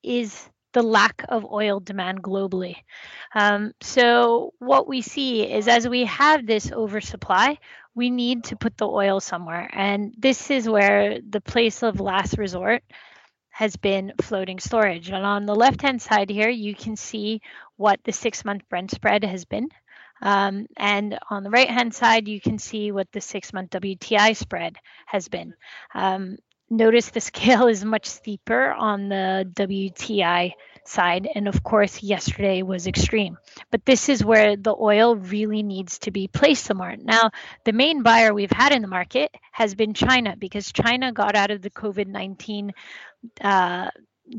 is 0.03 0.49
the 0.73 0.83
lack 0.83 1.25
of 1.29 1.45
oil 1.45 1.79
demand 1.79 2.21
globally. 2.21 2.75
Um, 3.33 3.73
so 3.81 4.53
what 4.59 4.87
we 4.87 5.01
see 5.01 5.43
is 5.43 5.67
as 5.67 5.87
we 5.87 6.05
have 6.05 6.45
this 6.45 6.71
oversupply, 6.71 7.57
we 7.95 8.09
need 8.09 8.45
to 8.45 8.55
put 8.57 8.77
the 8.77 8.87
oil 8.87 9.19
somewhere, 9.19 9.69
and 9.71 10.13
this 10.17 10.51
is 10.51 10.67
where 10.67 11.19
the 11.27 11.41
place 11.41 11.81
of 11.81 12.01
last 12.01 12.37
resort 12.37 12.83
has 13.55 13.77
been 13.77 14.11
floating 14.21 14.59
storage. 14.59 15.07
And 15.07 15.25
on 15.25 15.45
the 15.45 15.55
left 15.55 15.81
hand 15.81 16.01
side 16.01 16.29
here, 16.29 16.49
you 16.49 16.75
can 16.75 16.97
see 16.97 17.39
what 17.77 18.01
the 18.03 18.11
six 18.11 18.43
month 18.43 18.67
Brent 18.67 18.91
spread 18.91 19.23
has 19.23 19.45
been. 19.45 19.69
Um, 20.21 20.67
and 20.75 21.17
on 21.29 21.43
the 21.43 21.49
right 21.49 21.69
hand 21.69 21.95
side, 21.95 22.27
you 22.27 22.41
can 22.41 22.59
see 22.59 22.91
what 22.91 23.09
the 23.13 23.21
six 23.21 23.53
month 23.53 23.69
WTI 23.69 24.35
spread 24.35 24.75
has 25.05 25.29
been. 25.29 25.53
Um, 25.93 26.35
notice 26.69 27.11
the 27.11 27.21
scale 27.31 27.67
is 27.67 27.85
much 27.85 28.07
steeper 28.07 28.73
on 28.73 29.07
the 29.07 29.49
WTI 29.53 30.51
side. 30.87 31.27
And 31.33 31.47
of 31.47 31.63
course, 31.63 32.03
yesterday 32.03 32.61
was 32.61 32.87
extreme. 32.87 33.37
But 33.71 33.85
this 33.85 34.09
is 34.09 34.23
where 34.23 34.55
the 34.55 34.75
oil 34.75 35.15
really 35.15 35.63
needs 35.63 35.99
to 35.99 36.11
be 36.11 36.27
placed 36.27 36.65
somewhere. 36.65 36.95
Now, 36.97 37.31
the 37.63 37.73
main 37.73 38.03
buyer 38.03 38.33
we've 38.33 38.51
had 38.51 38.71
in 38.71 38.81
the 38.81 38.87
market 38.87 39.33
has 39.51 39.75
been 39.75 39.93
China 39.93 40.35
because 40.37 40.71
China 40.71 41.11
got 41.11 41.35
out 41.35 41.51
of 41.51 41.61
the 41.61 41.69
COVID 41.69 42.07
19 42.07 42.71
uh, 43.41 43.89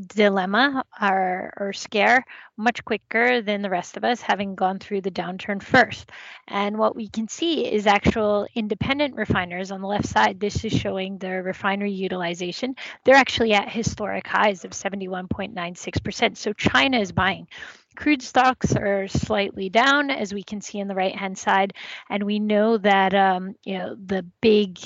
dilemma 0.07 0.83
or, 1.01 1.53
or 1.57 1.73
scare 1.73 2.23
much 2.57 2.83
quicker 2.83 3.41
than 3.41 3.61
the 3.61 3.69
rest 3.69 3.97
of 3.97 4.03
us, 4.03 4.21
having 4.21 4.55
gone 4.55 4.79
through 4.79 5.01
the 5.01 5.11
downturn 5.11 5.61
first. 5.61 6.11
And 6.47 6.77
what 6.77 6.95
we 6.95 7.07
can 7.07 7.27
see 7.27 7.65
is 7.71 7.87
actual 7.87 8.47
independent 8.55 9.15
refiners 9.15 9.71
on 9.71 9.81
the 9.81 9.87
left 9.87 10.07
side. 10.07 10.39
This 10.39 10.63
is 10.65 10.73
showing 10.73 11.17
their 11.17 11.43
refinery 11.43 11.91
utilization. 11.91 12.75
They're 13.03 13.15
actually 13.15 13.53
at 13.53 13.69
historic 13.69 14.27
highs 14.27 14.65
of 14.65 14.71
71.96%. 14.71 16.37
So 16.37 16.53
China 16.53 16.99
is 16.99 17.11
buying. 17.11 17.47
Crude 17.95 18.21
stocks 18.21 18.75
are 18.75 19.07
slightly 19.07 19.69
down, 19.69 20.11
as 20.11 20.33
we 20.33 20.43
can 20.43 20.61
see 20.61 20.79
on 20.81 20.87
the 20.87 20.95
right 20.95 21.15
hand 21.15 21.37
side. 21.37 21.73
And 22.09 22.23
we 22.23 22.37
know 22.39 22.77
that 22.77 23.13
um, 23.15 23.55
you 23.63 23.77
know 23.79 23.95
the 23.95 24.23
big 24.39 24.79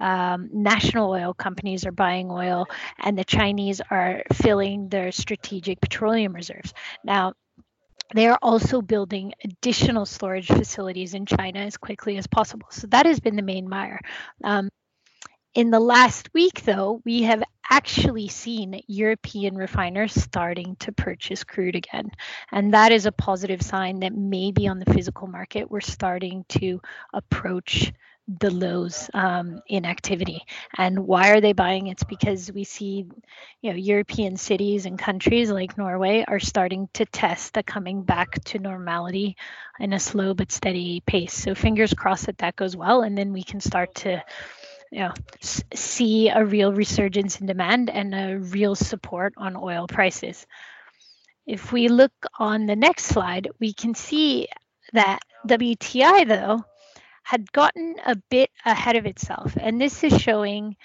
um, 0.00 0.48
national 0.52 1.10
oil 1.10 1.34
companies 1.34 1.86
are 1.86 1.92
buying 1.92 2.30
oil 2.30 2.66
and 2.98 3.18
the 3.18 3.24
Chinese 3.24 3.80
are 3.90 4.22
filling 4.32 4.88
their 4.88 5.12
strategic 5.12 5.80
petroleum 5.80 6.34
reserves. 6.34 6.72
Now, 7.04 7.34
they 8.14 8.28
are 8.28 8.38
also 8.42 8.82
building 8.82 9.32
additional 9.42 10.06
storage 10.06 10.46
facilities 10.46 11.14
in 11.14 11.26
China 11.26 11.60
as 11.60 11.76
quickly 11.76 12.16
as 12.16 12.26
possible. 12.26 12.68
So 12.70 12.86
that 12.88 13.06
has 13.06 13.18
been 13.18 13.36
the 13.36 13.42
main 13.42 13.68
mire. 13.68 14.00
Um, 14.42 14.70
in 15.54 15.70
the 15.70 15.80
last 15.80 16.28
week, 16.34 16.62
though, 16.64 17.00
we 17.04 17.22
have 17.22 17.42
actually 17.70 18.28
seen 18.28 18.82
European 18.88 19.56
refiners 19.56 20.12
starting 20.12 20.76
to 20.80 20.92
purchase 20.92 21.44
crude 21.44 21.76
again. 21.76 22.10
And 22.52 22.74
that 22.74 22.92
is 22.92 23.06
a 23.06 23.12
positive 23.12 23.62
sign 23.62 24.00
that 24.00 24.14
maybe 24.14 24.68
on 24.68 24.78
the 24.78 24.92
physical 24.92 25.28
market, 25.28 25.70
we're 25.70 25.80
starting 25.80 26.44
to 26.50 26.80
approach 27.12 27.92
the 28.26 28.50
lows 28.50 29.10
um, 29.12 29.60
in 29.68 29.84
activity. 29.84 30.42
And 30.76 31.06
why 31.06 31.30
are 31.30 31.40
they 31.40 31.52
buying? 31.52 31.88
It's 31.88 32.04
because 32.04 32.50
we 32.50 32.64
see, 32.64 33.06
you 33.60 33.70
know, 33.70 33.76
European 33.76 34.36
cities 34.36 34.86
and 34.86 34.98
countries 34.98 35.50
like 35.50 35.76
Norway 35.76 36.24
are 36.26 36.40
starting 36.40 36.88
to 36.94 37.04
test 37.04 37.52
the 37.52 37.62
coming 37.62 38.02
back 38.02 38.42
to 38.44 38.58
normality 38.58 39.36
in 39.78 39.92
a 39.92 40.00
slow 40.00 40.32
but 40.32 40.52
steady 40.52 41.02
pace. 41.06 41.34
So 41.34 41.54
fingers 41.54 41.92
crossed 41.92 42.26
that 42.26 42.38
that 42.38 42.56
goes 42.56 42.76
well, 42.76 43.02
and 43.02 43.16
then 43.16 43.32
we 43.32 43.42
can 43.42 43.60
start 43.60 43.94
to. 43.96 44.22
You 44.92 45.00
know, 45.00 45.14
see 45.40 46.28
a 46.28 46.44
real 46.44 46.72
resurgence 46.72 47.40
in 47.40 47.46
demand 47.48 47.90
and 47.90 48.14
a 48.14 48.38
real 48.38 48.76
support 48.76 49.34
on 49.36 49.56
oil 49.56 49.88
prices. 49.88 50.46
If 51.46 51.72
we 51.72 51.88
look 51.88 52.12
on 52.38 52.66
the 52.66 52.76
next 52.76 53.06
slide, 53.06 53.50
we 53.58 53.72
can 53.72 53.96
see 53.96 54.46
that 54.92 55.18
WTI, 55.48 56.28
though, 56.28 56.64
had 57.24 57.50
gotten 57.52 57.96
a 58.06 58.14
bit 58.30 58.50
ahead 58.64 58.96
of 58.96 59.06
itself. 59.06 59.56
And 59.58 59.80
this 59.80 60.04
is 60.04 60.20
showing 60.20 60.76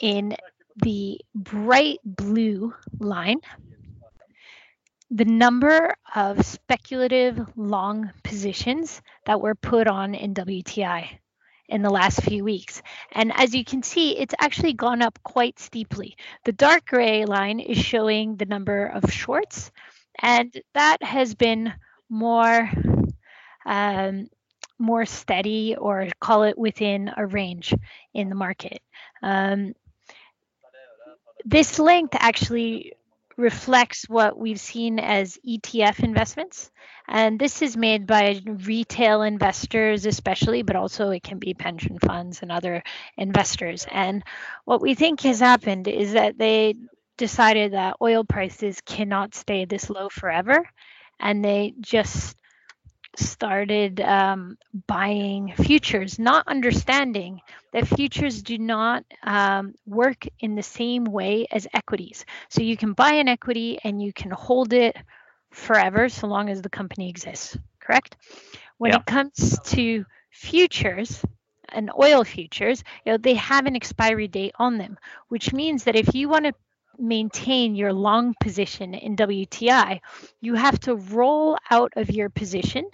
in 0.00 0.36
the 0.76 1.20
bright 1.34 2.00
blue 2.04 2.74
line 2.98 3.40
the 5.10 5.24
number 5.24 5.94
of 6.14 6.44
speculative 6.44 7.40
long 7.56 8.10
positions 8.24 9.00
that 9.24 9.40
were 9.40 9.54
put 9.54 9.86
on 9.86 10.14
in 10.14 10.34
WTI 10.34 11.18
in 11.68 11.82
the 11.82 11.90
last 11.90 12.22
few 12.22 12.44
weeks. 12.44 12.82
And 13.12 13.32
as 13.34 13.54
you 13.54 13.64
can 13.64 13.84
see, 13.84 14.18
it's 14.18 14.34
actually 14.40 14.72
gone 14.72 15.00
up 15.00 15.18
quite 15.22 15.60
steeply. 15.60 16.16
The 16.44 16.52
dark 16.52 16.86
gray 16.86 17.24
line 17.24 17.60
is 17.60 17.78
showing 17.78 18.36
the 18.36 18.46
number 18.46 18.86
of 18.86 19.12
shorts, 19.12 19.70
and 20.20 20.52
that 20.74 21.02
has 21.02 21.34
been 21.34 21.72
more 22.08 22.68
um, 23.64 24.28
more 24.78 25.06
steady 25.06 25.76
or 25.76 26.08
call 26.20 26.42
it 26.44 26.58
within 26.58 27.10
a 27.16 27.26
range 27.26 27.74
in 28.14 28.28
the 28.28 28.34
market. 28.34 28.80
Um, 29.22 29.74
this 31.44 31.78
length 31.78 32.16
actually 32.18 32.92
reflects 33.36 34.08
what 34.08 34.38
we've 34.38 34.60
seen 34.60 34.98
as 34.98 35.38
ETF 35.46 36.02
investments. 36.02 36.70
And 37.06 37.38
this 37.38 37.62
is 37.62 37.76
made 37.76 38.06
by 38.06 38.40
retail 38.44 39.22
investors, 39.22 40.06
especially, 40.06 40.62
but 40.62 40.76
also 40.76 41.10
it 41.10 41.22
can 41.22 41.38
be 41.38 41.54
pension 41.54 41.98
funds 41.98 42.42
and 42.42 42.50
other 42.50 42.82
investors. 43.16 43.86
And 43.90 44.24
what 44.64 44.80
we 44.80 44.94
think 44.94 45.20
has 45.20 45.40
happened 45.40 45.86
is 45.86 46.14
that 46.14 46.38
they 46.38 46.74
decided 47.16 47.74
that 47.74 47.96
oil 48.02 48.24
prices 48.24 48.80
cannot 48.80 49.34
stay 49.34 49.64
this 49.64 49.88
low 49.90 50.08
forever. 50.08 50.68
And 51.20 51.44
they 51.44 51.74
just 51.80 52.36
started 53.18 54.00
um, 54.00 54.58
buying 54.86 55.52
futures, 55.56 56.18
not 56.18 56.48
understanding 56.48 57.40
that 57.72 57.86
futures 57.86 58.42
do 58.42 58.58
not 58.58 59.04
um, 59.22 59.74
work 59.86 60.26
in 60.40 60.54
the 60.54 60.62
same 60.62 61.04
way 61.04 61.46
as 61.50 61.66
equities. 61.72 62.24
So 62.48 62.62
you 62.62 62.76
can 62.76 62.92
buy 62.92 63.12
an 63.14 63.28
equity 63.28 63.78
and 63.82 64.02
you 64.02 64.12
can 64.12 64.30
hold 64.30 64.72
it 64.72 64.96
forever 65.50 66.08
so 66.08 66.26
long 66.26 66.48
as 66.48 66.62
the 66.62 66.70
company 66.70 67.08
exists, 67.08 67.56
correct? 67.80 68.16
When 68.78 68.92
yeah. 68.92 68.98
it 68.98 69.06
comes 69.06 69.58
to 69.64 70.04
futures, 70.30 71.24
and 71.68 71.90
oil 72.00 72.24
futures, 72.24 72.82
you 73.04 73.12
know, 73.12 73.18
they 73.18 73.34
have 73.34 73.66
an 73.66 73.76
expiry 73.76 74.28
date 74.28 74.54
on 74.56 74.78
them, 74.78 74.96
which 75.28 75.52
means 75.52 75.84
that 75.84 75.96
if 75.96 76.14
you 76.14 76.28
want 76.28 76.44
to 76.44 76.54
maintain 76.98 77.74
your 77.74 77.92
long 77.92 78.34
position 78.40 78.94
in 78.94 79.16
WTI, 79.16 80.00
you 80.40 80.54
have 80.54 80.78
to 80.80 80.96
roll 80.96 81.58
out 81.70 81.92
of 81.96 82.10
your 82.10 82.30
position 82.30 82.84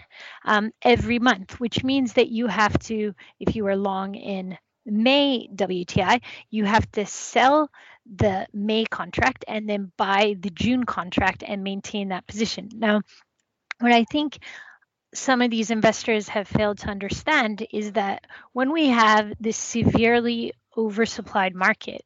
um, 0.45 0.73
every 0.83 1.19
month, 1.19 1.61
which 1.61 1.85
means 1.85 2.15
that 2.15 2.29
you 2.29 2.47
have 2.47 2.79
to, 2.81 3.15
if 3.41 3.57
you 3.57 3.67
are 3.67 3.77
long 3.77 4.15
in 4.15 4.59
May 4.85 5.49
WTI, 5.55 6.21
you 6.51 6.65
have 6.65 6.91
to 6.93 7.07
sell 7.07 7.71
the 8.17 8.47
May 8.53 8.85
contract 8.85 9.45
and 9.47 9.69
then 9.69 9.93
buy 9.97 10.37
the 10.39 10.51
June 10.51 10.85
contract 10.85 11.45
and 11.47 11.63
maintain 11.63 12.09
that 12.09 12.27
position. 12.27 12.69
Now, 12.75 13.03
what 13.79 13.93
I 13.93 14.05
think 14.05 14.39
some 15.15 15.43
of 15.43 15.51
these 15.51 15.71
investors 15.71 16.29
have 16.29 16.49
failed 16.49 16.79
to 16.79 16.89
understand 16.89 17.67
is 17.71 17.93
that 17.93 18.27
when 18.53 18.73
we 18.73 18.89
have 18.89 19.33
this 19.39 19.57
severely 19.57 20.53
oversupplied 20.77 21.55
market, 21.55 22.03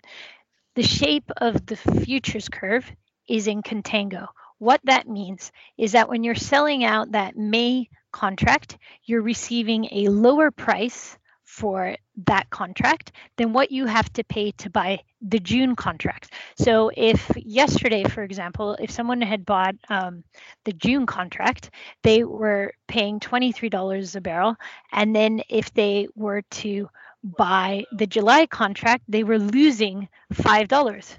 the 0.77 0.83
shape 0.83 1.31
of 1.39 1.67
the 1.67 1.77
futures 1.77 2.49
curve 2.49 2.91
is 3.29 3.49
in 3.49 3.63
contango. 3.63 4.29
What 4.59 4.81
that 4.85 5.09
means 5.09 5.51
is 5.77 5.93
that 5.93 6.09
when 6.09 6.23
you're 6.23 6.35
selling 6.35 6.85
out 6.85 7.13
that 7.13 7.37
May 7.37 7.89
contract, 8.13 8.79
you're 9.05 9.23
receiving 9.23 9.89
a 9.91 10.09
lower 10.09 10.51
price 10.51 11.19
for 11.45 11.97
that 12.27 12.51
contract 12.51 13.13
than 13.37 13.53
what 13.53 13.71
you 13.71 13.87
have 13.87 14.13
to 14.13 14.25
pay 14.25 14.51
to 14.53 14.69
buy 14.69 15.01
the 15.23 15.39
June 15.39 15.77
contract. 15.77 16.33
So, 16.59 16.91
if 16.95 17.31
yesterday, 17.37 18.05
for 18.05 18.23
example, 18.23 18.77
if 18.81 18.91
someone 18.91 19.23
had 19.23 19.47
bought 19.47 19.77
um, 19.89 20.25
the 20.65 20.73
June 20.73 21.07
contract, 21.07 21.71
they 22.03 22.25
were 22.25 22.73
paying 22.89 23.21
$23 23.21 24.17
a 24.17 24.21
barrel. 24.21 24.57
And 24.93 25.15
then 25.15 25.43
if 25.49 25.73
they 25.73 26.09
were 26.15 26.43
to 26.43 26.89
by 27.27 27.85
the 27.93 28.07
July 28.07 28.47
contract, 28.47 29.05
they 29.09 29.25
were 29.25 29.39
losing 29.39 30.09
five 30.33 30.69
dollars. 30.69 31.17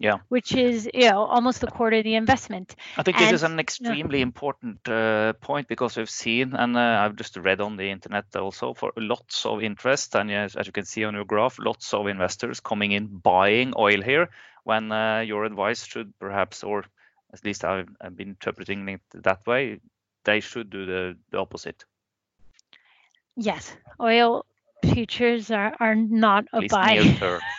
Yeah, 0.00 0.18
which 0.28 0.54
is 0.54 0.88
you 0.94 1.10
know 1.10 1.24
almost 1.24 1.64
a 1.64 1.66
quarter 1.66 1.96
of 1.96 2.04
the 2.04 2.14
investment. 2.14 2.76
I 2.96 3.02
think 3.02 3.16
and, 3.16 3.26
this 3.26 3.32
is 3.32 3.42
an 3.42 3.58
extremely 3.58 4.20
important 4.20 4.86
uh, 4.88 5.32
point 5.40 5.66
because 5.66 5.96
we've 5.96 6.08
seen, 6.08 6.54
and 6.54 6.76
uh, 6.76 7.00
I've 7.02 7.16
just 7.16 7.36
read 7.36 7.60
on 7.60 7.76
the 7.76 7.90
internet 7.90 8.26
also 8.36 8.74
for 8.74 8.92
lots 8.96 9.44
of 9.44 9.60
interest, 9.60 10.14
and 10.14 10.30
yes, 10.30 10.54
as 10.54 10.66
you 10.66 10.72
can 10.72 10.84
see 10.84 11.02
on 11.02 11.14
your 11.14 11.24
graph, 11.24 11.58
lots 11.58 11.92
of 11.94 12.06
investors 12.06 12.60
coming 12.60 12.92
in 12.92 13.06
buying 13.06 13.72
oil 13.76 14.00
here. 14.00 14.28
When 14.62 14.92
uh, 14.92 15.20
your 15.20 15.44
advice 15.44 15.84
should 15.84 16.12
perhaps, 16.20 16.62
or 16.62 16.84
at 17.32 17.44
least 17.44 17.64
I've, 17.64 17.88
I've 18.00 18.16
been 18.16 18.28
interpreting 18.28 18.88
it 18.88 19.00
that 19.14 19.46
way, 19.46 19.80
they 20.24 20.40
should 20.40 20.70
do 20.70 20.86
the, 20.86 21.16
the 21.30 21.38
opposite. 21.38 21.84
Yes, 23.34 23.74
oil 24.00 24.44
futures 24.82 25.50
are, 25.50 25.74
are 25.80 25.94
not 25.94 26.44
a 26.52 26.66
buy. 26.68 27.16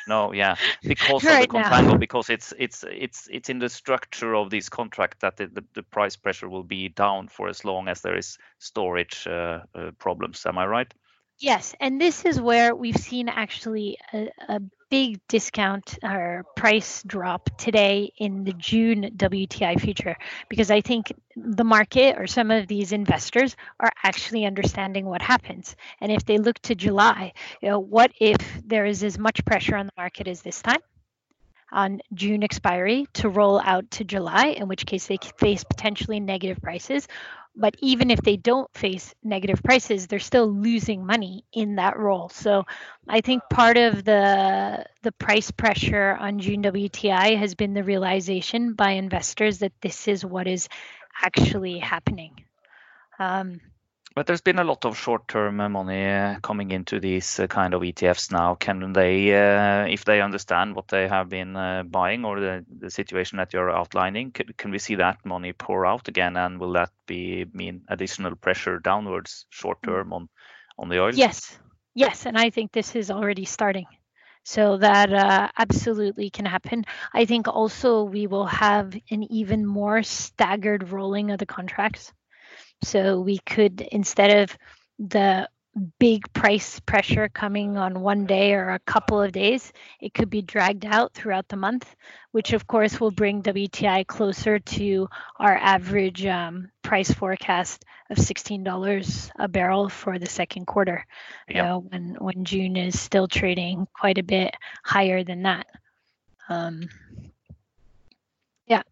No, 0.07 0.33
yeah, 0.33 0.55
because 0.83 1.23
right 1.23 1.43
of 1.43 1.49
the 1.49 1.57
contango, 1.57 1.91
now. 1.91 1.97
because 1.97 2.29
it's 2.29 2.53
it's 2.57 2.83
it's 2.89 3.27
it's 3.31 3.49
in 3.49 3.59
the 3.59 3.69
structure 3.69 4.35
of 4.35 4.49
this 4.49 4.69
contract 4.69 5.21
that 5.21 5.37
the, 5.37 5.47
the, 5.47 5.63
the 5.75 5.83
price 5.83 6.15
pressure 6.15 6.49
will 6.49 6.63
be 6.63 6.89
down 6.89 7.27
for 7.27 7.47
as 7.47 7.65
long 7.65 7.87
as 7.87 8.01
there 8.01 8.17
is 8.17 8.37
storage 8.57 9.27
uh, 9.27 9.59
uh, 9.75 9.91
problems. 9.99 10.45
Am 10.45 10.57
I 10.57 10.65
right? 10.65 10.93
Yes, 11.39 11.73
and 11.79 12.01
this 12.01 12.25
is 12.25 12.41
where 12.41 12.75
we've 12.75 12.97
seen 12.97 13.29
actually 13.29 13.97
a, 14.13 14.29
a 14.47 14.61
big 14.89 15.19
discount 15.27 15.97
or 16.03 16.45
price 16.55 17.03
drop 17.03 17.49
today 17.57 18.11
in 18.17 18.43
the 18.43 18.53
June 18.53 19.11
WTI 19.15 19.79
future 19.79 20.17
because 20.49 20.71
I 20.71 20.81
think 20.81 21.13
the 21.35 21.63
market 21.63 22.17
or 22.17 22.27
some 22.27 22.51
of 22.51 22.67
these 22.67 22.91
investors 22.91 23.55
are 23.79 23.91
actually 24.03 24.45
understanding 24.45 25.05
what 25.05 25.21
happens. 25.21 25.75
And 26.01 26.11
if 26.11 26.25
they 26.25 26.37
look 26.37 26.59
to 26.63 26.75
July, 26.75 27.33
you 27.61 27.69
know, 27.69 27.79
what 27.79 28.11
if 28.19 28.37
there 28.65 28.85
is 28.85 29.03
as 29.03 29.17
much 29.17 29.45
pressure 29.45 29.75
on 29.75 29.85
the 29.85 29.93
market 29.97 30.27
as 30.27 30.41
this 30.41 30.61
time? 30.61 30.79
on 31.71 32.01
June 32.13 32.43
expiry 32.43 33.05
to 33.13 33.29
roll 33.29 33.59
out 33.59 33.91
to 33.91 34.03
July, 34.03 34.47
in 34.47 34.67
which 34.67 34.85
case 34.85 35.07
they 35.07 35.17
face 35.37 35.63
potentially 35.63 36.19
negative 36.19 36.61
prices, 36.61 37.07
but 37.55 37.75
even 37.79 38.11
if 38.11 38.21
they 38.21 38.37
don't 38.37 38.69
face 38.75 39.13
negative 39.23 39.61
prices 39.63 40.07
they're 40.07 40.19
still 40.19 40.47
losing 40.47 41.05
money 41.05 41.43
in 41.53 41.75
that 41.75 41.97
role. 41.97 42.29
So 42.29 42.65
i 43.07 43.21
think 43.21 43.43
part 43.49 43.77
of 43.77 44.03
the 44.03 44.85
the 45.03 45.11
price 45.13 45.51
pressure 45.51 46.15
on 46.19 46.39
june 46.39 46.61
wti 46.63 47.37
has 47.37 47.55
been 47.55 47.73
the 47.73 47.83
realization 47.83 48.73
by 48.73 48.91
investors 48.91 49.59
that 49.59 49.73
this 49.81 50.07
is 50.07 50.25
what 50.25 50.47
is 50.47 50.69
actually 51.23 51.79
happening. 51.79 52.45
Um, 53.19 53.59
but 54.15 54.25
there's 54.25 54.41
been 54.41 54.59
a 54.59 54.63
lot 54.63 54.85
of 54.85 54.97
short-term 54.97 55.57
money 55.57 56.07
uh, 56.07 56.39
coming 56.41 56.71
into 56.71 56.99
these 56.99 57.39
uh, 57.39 57.47
kind 57.47 57.73
of 57.73 57.81
ETFs 57.81 58.31
now. 58.31 58.55
Can 58.55 58.93
they, 58.93 59.33
uh, 59.33 59.85
if 59.85 60.05
they 60.05 60.21
understand 60.21 60.75
what 60.75 60.87
they 60.87 61.07
have 61.07 61.29
been 61.29 61.53
buying 61.89 62.25
or 62.25 62.39
the, 62.39 62.65
the 62.79 62.89
situation 62.89 63.37
that 63.37 63.53
you're 63.53 63.69
outlining, 63.69 64.31
can, 64.31 64.47
can 64.57 64.71
we 64.71 64.79
see 64.79 64.95
that 64.95 65.25
money 65.25 65.53
pour 65.53 65.85
out 65.85 66.07
again? 66.07 66.37
And 66.37 66.59
will 66.59 66.73
that 66.73 66.91
be 67.05 67.45
mean 67.53 67.81
additional 67.87 68.35
pressure 68.35 68.79
downwards 68.79 69.45
short-term 69.49 70.13
on 70.13 70.29
on 70.77 70.89
the 70.89 70.99
oil? 70.99 71.13
Yes, 71.13 71.59
yes, 71.93 72.25
and 72.25 72.37
I 72.37 72.49
think 72.49 72.71
this 72.71 72.95
is 72.95 73.11
already 73.11 73.45
starting. 73.45 73.85
So 74.43 74.77
that 74.77 75.13
uh, 75.13 75.49
absolutely 75.57 76.29
can 76.29 76.45
happen. 76.45 76.85
I 77.13 77.25
think 77.25 77.47
also 77.47 78.03
we 78.03 78.25
will 78.25 78.47
have 78.47 78.95
an 79.11 79.23
even 79.31 79.65
more 79.65 80.01
staggered 80.01 80.89
rolling 80.91 81.29
of 81.31 81.39
the 81.39 81.45
contracts. 81.45 82.11
So 82.83 83.19
we 83.19 83.39
could, 83.39 83.81
instead 83.81 84.43
of 84.43 84.57
the 84.97 85.49
big 85.99 86.31
price 86.33 86.79
pressure 86.79 87.29
coming 87.29 87.77
on 87.77 88.01
one 88.01 88.25
day 88.25 88.53
or 88.53 88.69
a 88.69 88.79
couple 88.79 89.21
of 89.21 89.31
days, 89.31 89.71
it 90.01 90.13
could 90.13 90.29
be 90.29 90.41
dragged 90.41 90.85
out 90.85 91.13
throughout 91.13 91.47
the 91.47 91.55
month, 91.55 91.95
which 92.31 92.53
of 92.53 92.67
course 92.67 92.99
will 92.99 93.11
bring 93.11 93.43
WTI 93.43 94.05
closer 94.07 94.59
to 94.59 95.07
our 95.37 95.55
average 95.55 96.25
um, 96.25 96.69
price 96.81 97.11
forecast 97.11 97.85
of 98.09 98.17
$16 98.17 99.31
a 99.37 99.47
barrel 99.47 99.89
for 99.89 100.17
the 100.17 100.25
second 100.25 100.65
quarter. 100.65 101.05
Yep. 101.47 101.55
You 101.55 101.61
know, 101.61 101.79
when 101.79 102.15
when 102.19 102.45
June 102.45 102.75
is 102.75 102.99
still 102.99 103.27
trading 103.27 103.87
quite 103.93 104.17
a 104.17 104.23
bit 104.23 104.55
higher 104.83 105.23
than 105.23 105.43
that. 105.43 105.67
Um, 106.49 106.89
yeah, 108.65 108.83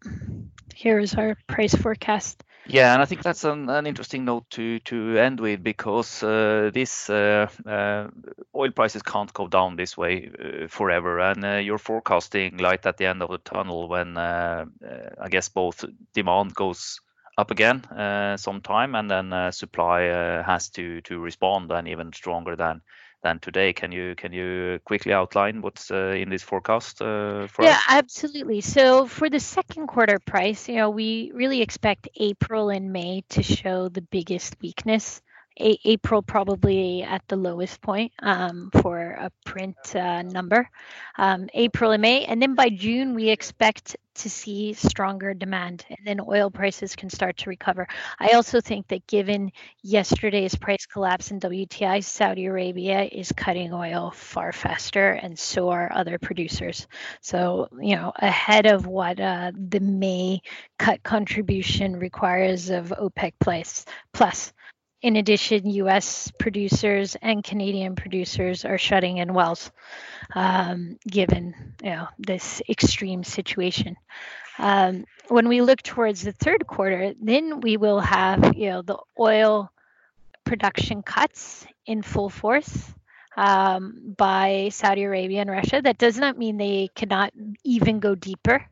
here 0.74 0.98
is 0.98 1.14
our 1.14 1.36
price 1.48 1.74
forecast. 1.74 2.42
Yeah, 2.70 2.92
and 2.92 3.00
I 3.00 3.06
think 3.06 3.22
that's 3.22 3.44
an, 3.44 3.70
an 3.70 3.86
interesting 3.86 4.26
note 4.26 4.50
to 4.50 4.78
to 4.80 5.16
end 5.18 5.40
with 5.40 5.62
because 5.64 6.22
uh, 6.22 6.70
this 6.74 7.08
uh, 7.08 7.48
uh, 7.66 8.08
oil 8.54 8.70
prices 8.72 9.02
can't 9.02 9.32
go 9.32 9.48
down 9.48 9.76
this 9.76 9.96
way 9.96 10.30
uh, 10.38 10.68
forever, 10.68 11.18
and 11.18 11.44
uh, 11.44 11.56
you're 11.56 11.78
forecasting 11.78 12.58
light 12.58 12.84
at 12.84 12.98
the 12.98 13.06
end 13.06 13.22
of 13.22 13.30
the 13.30 13.38
tunnel 13.38 13.88
when 13.88 14.18
uh, 14.18 14.66
I 15.18 15.28
guess 15.30 15.48
both 15.48 15.82
demand 16.12 16.54
goes 16.54 17.00
up 17.38 17.50
again 17.50 17.84
sometime, 18.36 18.94
and 18.94 19.10
then 19.10 19.52
supply 19.52 20.02
has 20.42 20.68
to 20.70 21.00
to 21.02 21.18
respond 21.20 21.72
and 21.72 21.88
even 21.88 22.12
stronger 22.12 22.54
than 22.54 22.82
than 23.22 23.38
today. 23.40 23.72
Can 23.72 23.92
you 23.92 24.14
can 24.14 24.32
you 24.32 24.78
quickly 24.84 25.12
outline 25.12 25.62
what's 25.62 25.90
uh, 25.90 26.14
in 26.16 26.28
this 26.28 26.42
forecast 26.42 27.02
uh, 27.02 27.46
for 27.48 27.64
yeah, 27.64 27.72
us? 27.72 27.82
Yeah, 27.88 27.98
absolutely. 27.98 28.60
So 28.60 29.06
for 29.06 29.28
the 29.28 29.40
second 29.40 29.88
quarter 29.88 30.18
price, 30.18 30.68
you 30.68 30.76
know, 30.76 30.90
we 30.90 31.32
really 31.34 31.62
expect 31.62 32.08
April 32.16 32.70
and 32.70 32.92
May 32.92 33.24
to 33.30 33.42
show 33.42 33.88
the 33.88 34.02
biggest 34.02 34.56
weakness. 34.62 35.20
A- 35.60 35.78
April 35.84 36.22
probably 36.22 37.02
at 37.02 37.22
the 37.28 37.36
lowest 37.36 37.80
point 37.80 38.12
um, 38.22 38.70
for 38.82 38.98
a 38.98 39.30
Brent 39.44 39.96
uh, 39.96 40.22
number. 40.22 40.68
Um, 41.16 41.48
April 41.54 41.92
and 41.92 42.02
May, 42.02 42.24
and 42.24 42.40
then 42.40 42.54
by 42.54 42.68
June 42.68 43.14
we 43.14 43.28
expect 43.28 43.96
to 44.18 44.28
see 44.28 44.72
stronger 44.72 45.32
demand, 45.32 45.84
and 45.88 45.98
then 46.04 46.20
oil 46.26 46.50
prices 46.50 46.96
can 46.96 47.08
start 47.08 47.36
to 47.38 47.50
recover. 47.50 47.86
I 48.18 48.30
also 48.30 48.60
think 48.60 48.88
that 48.88 49.06
given 49.06 49.52
yesterday's 49.82 50.56
price 50.56 50.86
collapse 50.86 51.30
in 51.30 51.40
WTI, 51.40 52.02
Saudi 52.02 52.46
Arabia 52.46 53.04
is 53.04 53.32
cutting 53.32 53.72
oil 53.72 54.10
far 54.10 54.52
faster, 54.52 55.12
and 55.12 55.38
so 55.38 55.70
are 55.70 55.92
other 55.92 56.18
producers. 56.18 56.86
So 57.20 57.68
you 57.80 57.96
know 57.96 58.12
ahead 58.16 58.66
of 58.66 58.86
what 58.86 59.20
uh, 59.20 59.52
the 59.54 59.80
May 59.80 60.42
cut 60.78 61.02
contribution 61.02 61.98
requires 61.98 62.70
of 62.70 62.88
OPEC 62.88 63.32
plus 63.40 63.84
plus. 64.12 64.52
In 65.00 65.14
addition, 65.16 65.70
US 65.70 66.32
producers 66.38 67.16
and 67.22 67.44
Canadian 67.44 67.94
producers 67.94 68.64
are 68.64 68.78
shutting 68.78 69.18
in 69.18 69.32
wells, 69.32 69.70
um, 70.34 70.98
given 71.06 71.74
you 71.82 71.90
know, 71.90 72.08
this 72.18 72.60
extreme 72.68 73.22
situation. 73.22 73.96
Um, 74.58 75.04
when 75.28 75.48
we 75.48 75.60
look 75.60 75.82
towards 75.82 76.22
the 76.22 76.32
third 76.32 76.66
quarter, 76.66 77.14
then 77.20 77.60
we 77.60 77.76
will 77.76 78.00
have 78.00 78.56
you 78.56 78.70
know, 78.70 78.82
the 78.82 78.98
oil 79.18 79.70
production 80.44 81.02
cuts 81.02 81.64
in 81.86 82.02
full 82.02 82.28
force 82.28 82.92
um, 83.36 84.14
by 84.16 84.70
Saudi 84.72 85.04
Arabia 85.04 85.42
and 85.42 85.50
Russia. 85.50 85.80
That 85.80 85.98
does 85.98 86.18
not 86.18 86.36
mean 86.36 86.56
they 86.56 86.88
cannot 86.96 87.32
even 87.62 88.00
go 88.00 88.16
deeper 88.16 88.66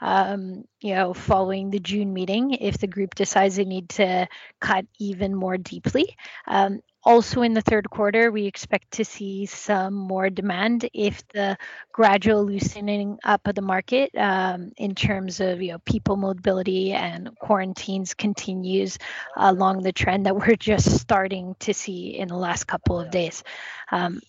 um, 0.00 0.64
you 0.80 0.94
know, 0.94 1.14
following 1.14 1.70
the 1.70 1.78
June 1.78 2.12
meeting 2.12 2.52
if 2.54 2.78
the 2.78 2.86
group 2.86 3.14
decides 3.14 3.56
they 3.56 3.64
need 3.64 3.88
to 3.90 4.28
cut 4.60 4.86
even 4.98 5.34
more 5.34 5.56
deeply. 5.58 6.16
Um, 6.46 6.80
also 7.02 7.42
in 7.42 7.54
the 7.54 7.62
third 7.62 7.88
quarter, 7.88 8.30
we 8.30 8.46
expect 8.46 8.92
to 8.92 9.04
see 9.04 9.46
some 9.46 9.94
more 9.94 10.28
demand 10.28 10.88
if 10.92 11.26
the 11.28 11.56
gradual 11.92 12.44
loosening 12.44 13.18
up 13.24 13.46
of 13.46 13.54
the 13.54 13.62
market 13.62 14.10
um, 14.16 14.72
in 14.76 14.94
terms 14.94 15.40
of 15.40 15.62
you 15.62 15.72
know 15.72 15.78
people 15.78 16.16
mobility 16.16 16.92
and 16.92 17.30
quarantines 17.38 18.12
continues 18.14 18.98
along 19.36 19.82
the 19.82 19.92
trend 19.92 20.26
that 20.26 20.36
we're 20.46 20.56
just 20.56 20.98
starting 20.98 21.54
to 21.60 21.72
see 21.72 22.18
in 22.18 22.28
the 22.28 22.36
last 22.36 22.64
couple 22.64 23.00
of 23.00 23.10
days. 23.10 23.42
Um, 23.90 24.20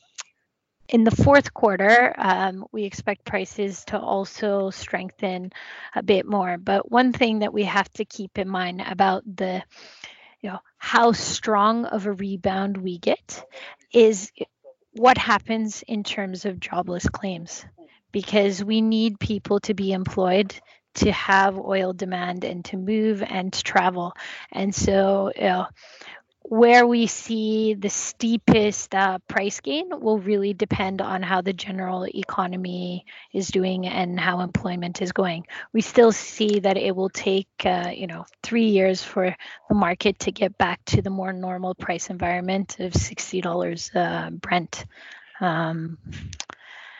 in 0.91 1.05
the 1.05 1.23
fourth 1.23 1.53
quarter, 1.53 2.13
um, 2.17 2.65
we 2.73 2.83
expect 2.83 3.23
prices 3.25 3.85
to 3.85 3.97
also 3.97 4.69
strengthen 4.69 5.51
a 5.95 6.03
bit 6.03 6.25
more. 6.27 6.57
But 6.57 6.91
one 6.91 7.13
thing 7.13 7.39
that 7.39 7.53
we 7.53 7.63
have 7.63 7.89
to 7.93 8.05
keep 8.05 8.37
in 8.37 8.49
mind 8.49 8.83
about 8.85 9.23
the, 9.25 9.63
you 10.41 10.49
know, 10.49 10.59
how 10.77 11.13
strong 11.13 11.85
of 11.85 12.05
a 12.05 12.11
rebound 12.11 12.75
we 12.75 12.97
get 12.97 13.43
is 13.93 14.31
what 14.91 15.17
happens 15.17 15.81
in 15.87 16.03
terms 16.03 16.43
of 16.43 16.59
jobless 16.59 17.07
claims, 17.07 17.65
because 18.11 18.61
we 18.61 18.81
need 18.81 19.17
people 19.17 19.61
to 19.61 19.73
be 19.73 19.93
employed 19.93 20.53
to 20.93 21.09
have 21.13 21.57
oil 21.57 21.93
demand 21.93 22.43
and 22.43 22.65
to 22.65 22.75
move 22.75 23.23
and 23.23 23.53
to 23.53 23.63
travel. 23.63 24.13
And 24.51 24.75
so, 24.75 25.31
you 25.37 25.43
know, 25.43 25.67
where 26.43 26.87
we 26.87 27.07
see 27.07 27.75
the 27.75 27.89
steepest 27.89 28.93
uh, 28.95 29.19
price 29.27 29.59
gain 29.59 29.89
will 29.99 30.19
really 30.19 30.53
depend 30.53 31.01
on 31.01 31.21
how 31.21 31.41
the 31.41 31.53
general 31.53 32.05
economy 32.05 33.05
is 33.33 33.47
doing 33.47 33.87
and 33.87 34.19
how 34.19 34.41
employment 34.41 35.01
is 35.01 35.11
going. 35.11 35.45
We 35.71 35.81
still 35.81 36.11
see 36.11 36.59
that 36.59 36.77
it 36.77 36.95
will 36.95 37.09
take, 37.09 37.47
uh, 37.63 37.91
you 37.95 38.07
know, 38.07 38.25
three 38.43 38.67
years 38.67 39.03
for 39.03 39.35
the 39.69 39.75
market 39.75 40.19
to 40.19 40.31
get 40.31 40.57
back 40.57 40.83
to 40.85 41.01
the 41.01 41.09
more 41.09 41.31
normal 41.31 41.75
price 41.75 42.09
environment 42.09 42.77
of 42.79 42.95
sixty 42.95 43.41
dollars 43.41 43.91
uh, 43.95 44.29
Brent. 44.31 44.85
Um, 45.39 45.97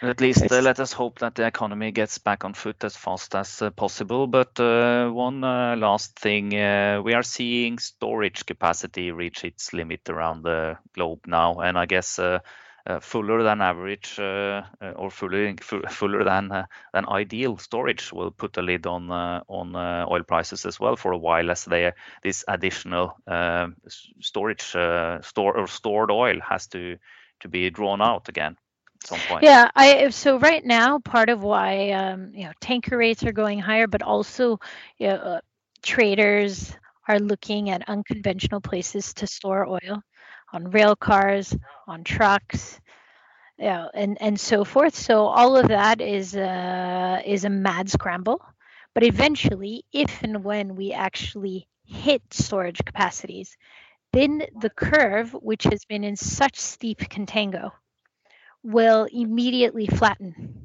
at 0.01 0.19
least 0.19 0.51
uh, 0.51 0.61
let 0.61 0.79
us 0.79 0.93
hope 0.93 1.19
that 1.19 1.35
the 1.35 1.45
economy 1.45 1.91
gets 1.91 2.17
back 2.17 2.43
on 2.43 2.53
foot 2.53 2.83
as 2.83 2.95
fast 2.95 3.35
as 3.35 3.61
uh, 3.61 3.69
possible. 3.69 4.25
But 4.25 4.59
uh, 4.59 5.09
one 5.09 5.43
uh, 5.43 5.75
last 5.75 6.17
thing, 6.17 6.55
uh, 6.55 7.01
we 7.03 7.13
are 7.13 7.23
seeing 7.23 7.77
storage 7.77 8.45
capacity 8.45 9.11
reach 9.11 9.43
its 9.43 9.73
limit 9.73 10.09
around 10.09 10.43
the 10.43 10.77
globe 10.95 11.19
now, 11.27 11.59
and 11.59 11.77
I 11.77 11.85
guess 11.85 12.17
uh, 12.17 12.39
fuller 12.99 13.43
than 13.43 13.61
average 13.61 14.17
or 14.19 15.11
fully, 15.11 15.55
fuller 15.61 16.23
than 16.23 16.49
than 16.93 17.07
ideal 17.07 17.57
storage 17.57 18.11
will 18.11 18.31
put 18.31 18.57
a 18.57 18.63
lid 18.63 18.87
on 18.87 19.11
on 19.11 19.75
oil 19.75 20.23
prices 20.23 20.65
as 20.65 20.79
well 20.79 20.95
for 20.95 21.11
a 21.11 21.17
while, 21.17 21.51
as 21.51 21.65
they 21.65 21.91
this 22.23 22.43
additional 22.47 23.15
storage 24.19 24.63
store 24.63 25.57
or 25.57 25.67
stored 25.67 26.09
oil 26.09 26.39
has 26.41 26.65
to 26.67 26.97
to 27.41 27.47
be 27.47 27.69
drawn 27.69 28.01
out 28.01 28.27
again 28.29 28.57
some 29.03 29.23
point. 29.23 29.47
Yeah, 29.47 29.69
I 29.75 30.09
so 30.09 30.39
right 30.39 30.63
now 30.65 30.99
part 30.99 31.29
of 31.29 31.43
why 31.43 31.91
um, 31.91 32.31
you 32.33 32.45
know 32.45 32.51
tanker 32.61 32.97
rates 32.97 33.23
are 33.23 33.31
going 33.33 33.59
higher, 33.59 33.87
but 33.87 34.01
also 34.01 34.59
you 34.97 35.07
know, 35.07 35.15
uh, 35.15 35.41
traders 35.83 36.73
are 37.07 37.19
looking 37.19 37.69
at 37.69 37.89
unconventional 37.89 38.61
places 38.61 39.13
to 39.15 39.27
store 39.27 39.67
oil 39.67 40.01
on 40.53 40.71
rail 40.71 40.95
cars, 40.95 41.55
on 41.87 42.03
trucks. 42.03 42.79
yeah, 43.57 43.87
and 43.93 44.17
and 44.21 44.39
so 44.39 44.63
forth. 44.65 44.95
So 44.95 45.25
all 45.27 45.57
of 45.57 45.69
that 45.69 46.01
is 46.01 46.35
uh, 46.35 47.21
is 47.25 47.45
a 47.45 47.49
mad 47.49 47.89
scramble. 47.89 48.41
But 48.93 49.03
eventually, 49.03 49.85
if 49.93 50.23
and 50.23 50.43
when 50.43 50.75
we 50.75 50.91
actually 50.93 51.67
hit 51.85 52.21
storage 52.31 52.79
capacities, 52.85 53.57
then 54.13 54.43
the 54.59 54.69
curve, 54.69 55.33
which 55.33 55.63
has 55.65 55.85
been 55.85 56.03
in 56.03 56.15
such 56.17 56.57
steep 56.57 56.99
contango, 56.99 57.71
will 58.63 59.07
immediately 59.11 59.87
flatten. 59.87 60.57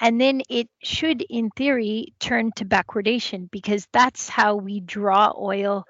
And 0.00 0.20
then 0.20 0.42
it 0.48 0.68
should, 0.82 1.22
in 1.22 1.50
theory, 1.50 2.14
turn 2.20 2.52
to 2.52 2.64
backwardation 2.64 3.50
because 3.50 3.86
that's 3.92 4.28
how 4.28 4.54
we 4.56 4.80
draw 4.80 5.32
oil 5.36 5.84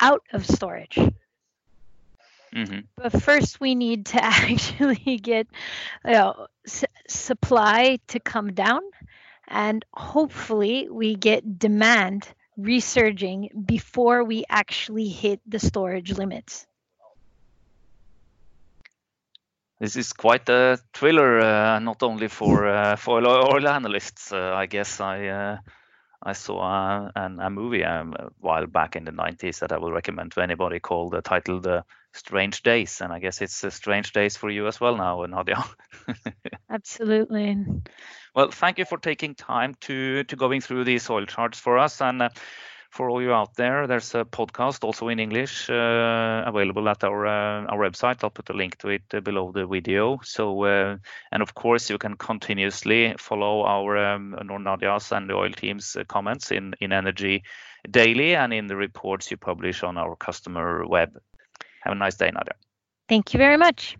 out 0.00 0.22
of 0.32 0.44
storage. 0.44 0.98
Mm-hmm. 2.54 2.80
But 2.96 3.22
first, 3.22 3.60
we 3.60 3.74
need 3.74 4.06
to 4.06 4.22
actually 4.24 5.18
get 5.18 5.46
you 6.04 6.12
know, 6.12 6.46
s- 6.66 6.84
supply 7.08 7.98
to 8.08 8.20
come 8.20 8.52
down, 8.52 8.82
and 9.48 9.84
hopefully, 9.92 10.88
we 10.90 11.14
get 11.14 11.58
demand 11.58 12.28
resurging 12.56 13.48
before 13.64 14.24
we 14.24 14.44
actually 14.48 15.08
hit 15.08 15.40
the 15.46 15.58
storage 15.58 16.12
limits. 16.12 16.66
This 19.82 19.96
is 19.96 20.12
quite 20.12 20.48
a 20.48 20.78
thriller, 20.94 21.40
uh, 21.40 21.80
not 21.80 22.04
only 22.04 22.28
for 22.28 22.68
uh, 22.68 22.94
for 22.94 23.20
oil 23.26 23.66
analysts. 23.66 24.32
Uh, 24.32 24.54
I 24.54 24.66
guess 24.66 25.00
I 25.00 25.26
uh, 25.26 25.56
I 26.22 26.34
saw 26.34 26.62
a, 26.62 27.10
a 27.16 27.50
movie 27.50 27.84
um, 27.84 28.14
a 28.16 28.28
while 28.38 28.66
back 28.66 28.94
in 28.94 29.04
the 29.04 29.10
90s 29.10 29.58
that 29.58 29.72
I 29.72 29.78
will 29.78 29.90
recommend 29.90 30.30
to 30.32 30.40
anybody 30.40 30.78
called 30.78 31.14
the 31.14 31.18
uh, 31.18 31.20
titled 31.22 31.66
uh, 31.66 31.82
Strange 32.12 32.62
Days. 32.62 33.00
And 33.00 33.12
I 33.12 33.18
guess 33.18 33.42
it's 33.42 33.64
uh, 33.64 33.70
strange 33.70 34.12
days 34.12 34.36
for 34.36 34.50
you 34.50 34.68
as 34.68 34.80
well 34.80 34.96
now, 34.96 35.24
Nadia. 35.24 35.64
Absolutely. 36.70 37.56
Well, 38.36 38.52
thank 38.52 38.78
you 38.78 38.84
for 38.84 38.98
taking 38.98 39.34
time 39.34 39.74
to, 39.80 40.22
to 40.22 40.36
going 40.36 40.60
through 40.60 40.84
these 40.84 41.10
oil 41.10 41.26
charts 41.26 41.58
for 41.58 41.76
us. 41.76 42.00
And 42.00 42.22
uh, 42.22 42.28
for 42.92 43.08
all 43.08 43.22
you 43.22 43.32
out 43.32 43.54
there, 43.54 43.86
there's 43.86 44.14
a 44.14 44.24
podcast 44.24 44.84
also 44.84 45.08
in 45.08 45.18
English 45.18 45.70
uh, 45.70 46.44
available 46.46 46.86
at 46.90 47.02
our 47.02 47.26
uh, 47.26 47.64
our 47.66 47.78
website. 47.78 48.22
I'll 48.22 48.30
put 48.30 48.50
a 48.50 48.52
link 48.52 48.76
to 48.78 48.88
it 48.88 49.02
uh, 49.14 49.20
below 49.20 49.50
the 49.50 49.66
video. 49.66 50.20
So, 50.22 50.64
uh, 50.64 50.98
and 51.32 51.42
of 51.42 51.54
course, 51.54 51.88
you 51.88 51.96
can 51.96 52.16
continuously 52.16 53.14
follow 53.18 53.64
our 53.64 53.96
um, 53.96 54.34
and 54.38 55.30
the 55.30 55.34
oil 55.34 55.52
team's 55.52 55.96
uh, 55.96 56.04
comments 56.04 56.50
in 56.50 56.74
in 56.80 56.92
Energy 56.92 57.42
Daily 57.90 58.36
and 58.36 58.52
in 58.52 58.66
the 58.66 58.76
reports 58.76 59.30
you 59.30 59.38
publish 59.38 59.82
on 59.82 59.96
our 59.96 60.14
customer 60.14 60.86
web. 60.86 61.18
Have 61.80 61.92
a 61.92 61.98
nice 61.98 62.16
day, 62.16 62.30
Nadia. 62.30 62.54
Thank 63.08 63.32
you 63.32 63.38
very 63.38 63.56
much. 63.56 63.96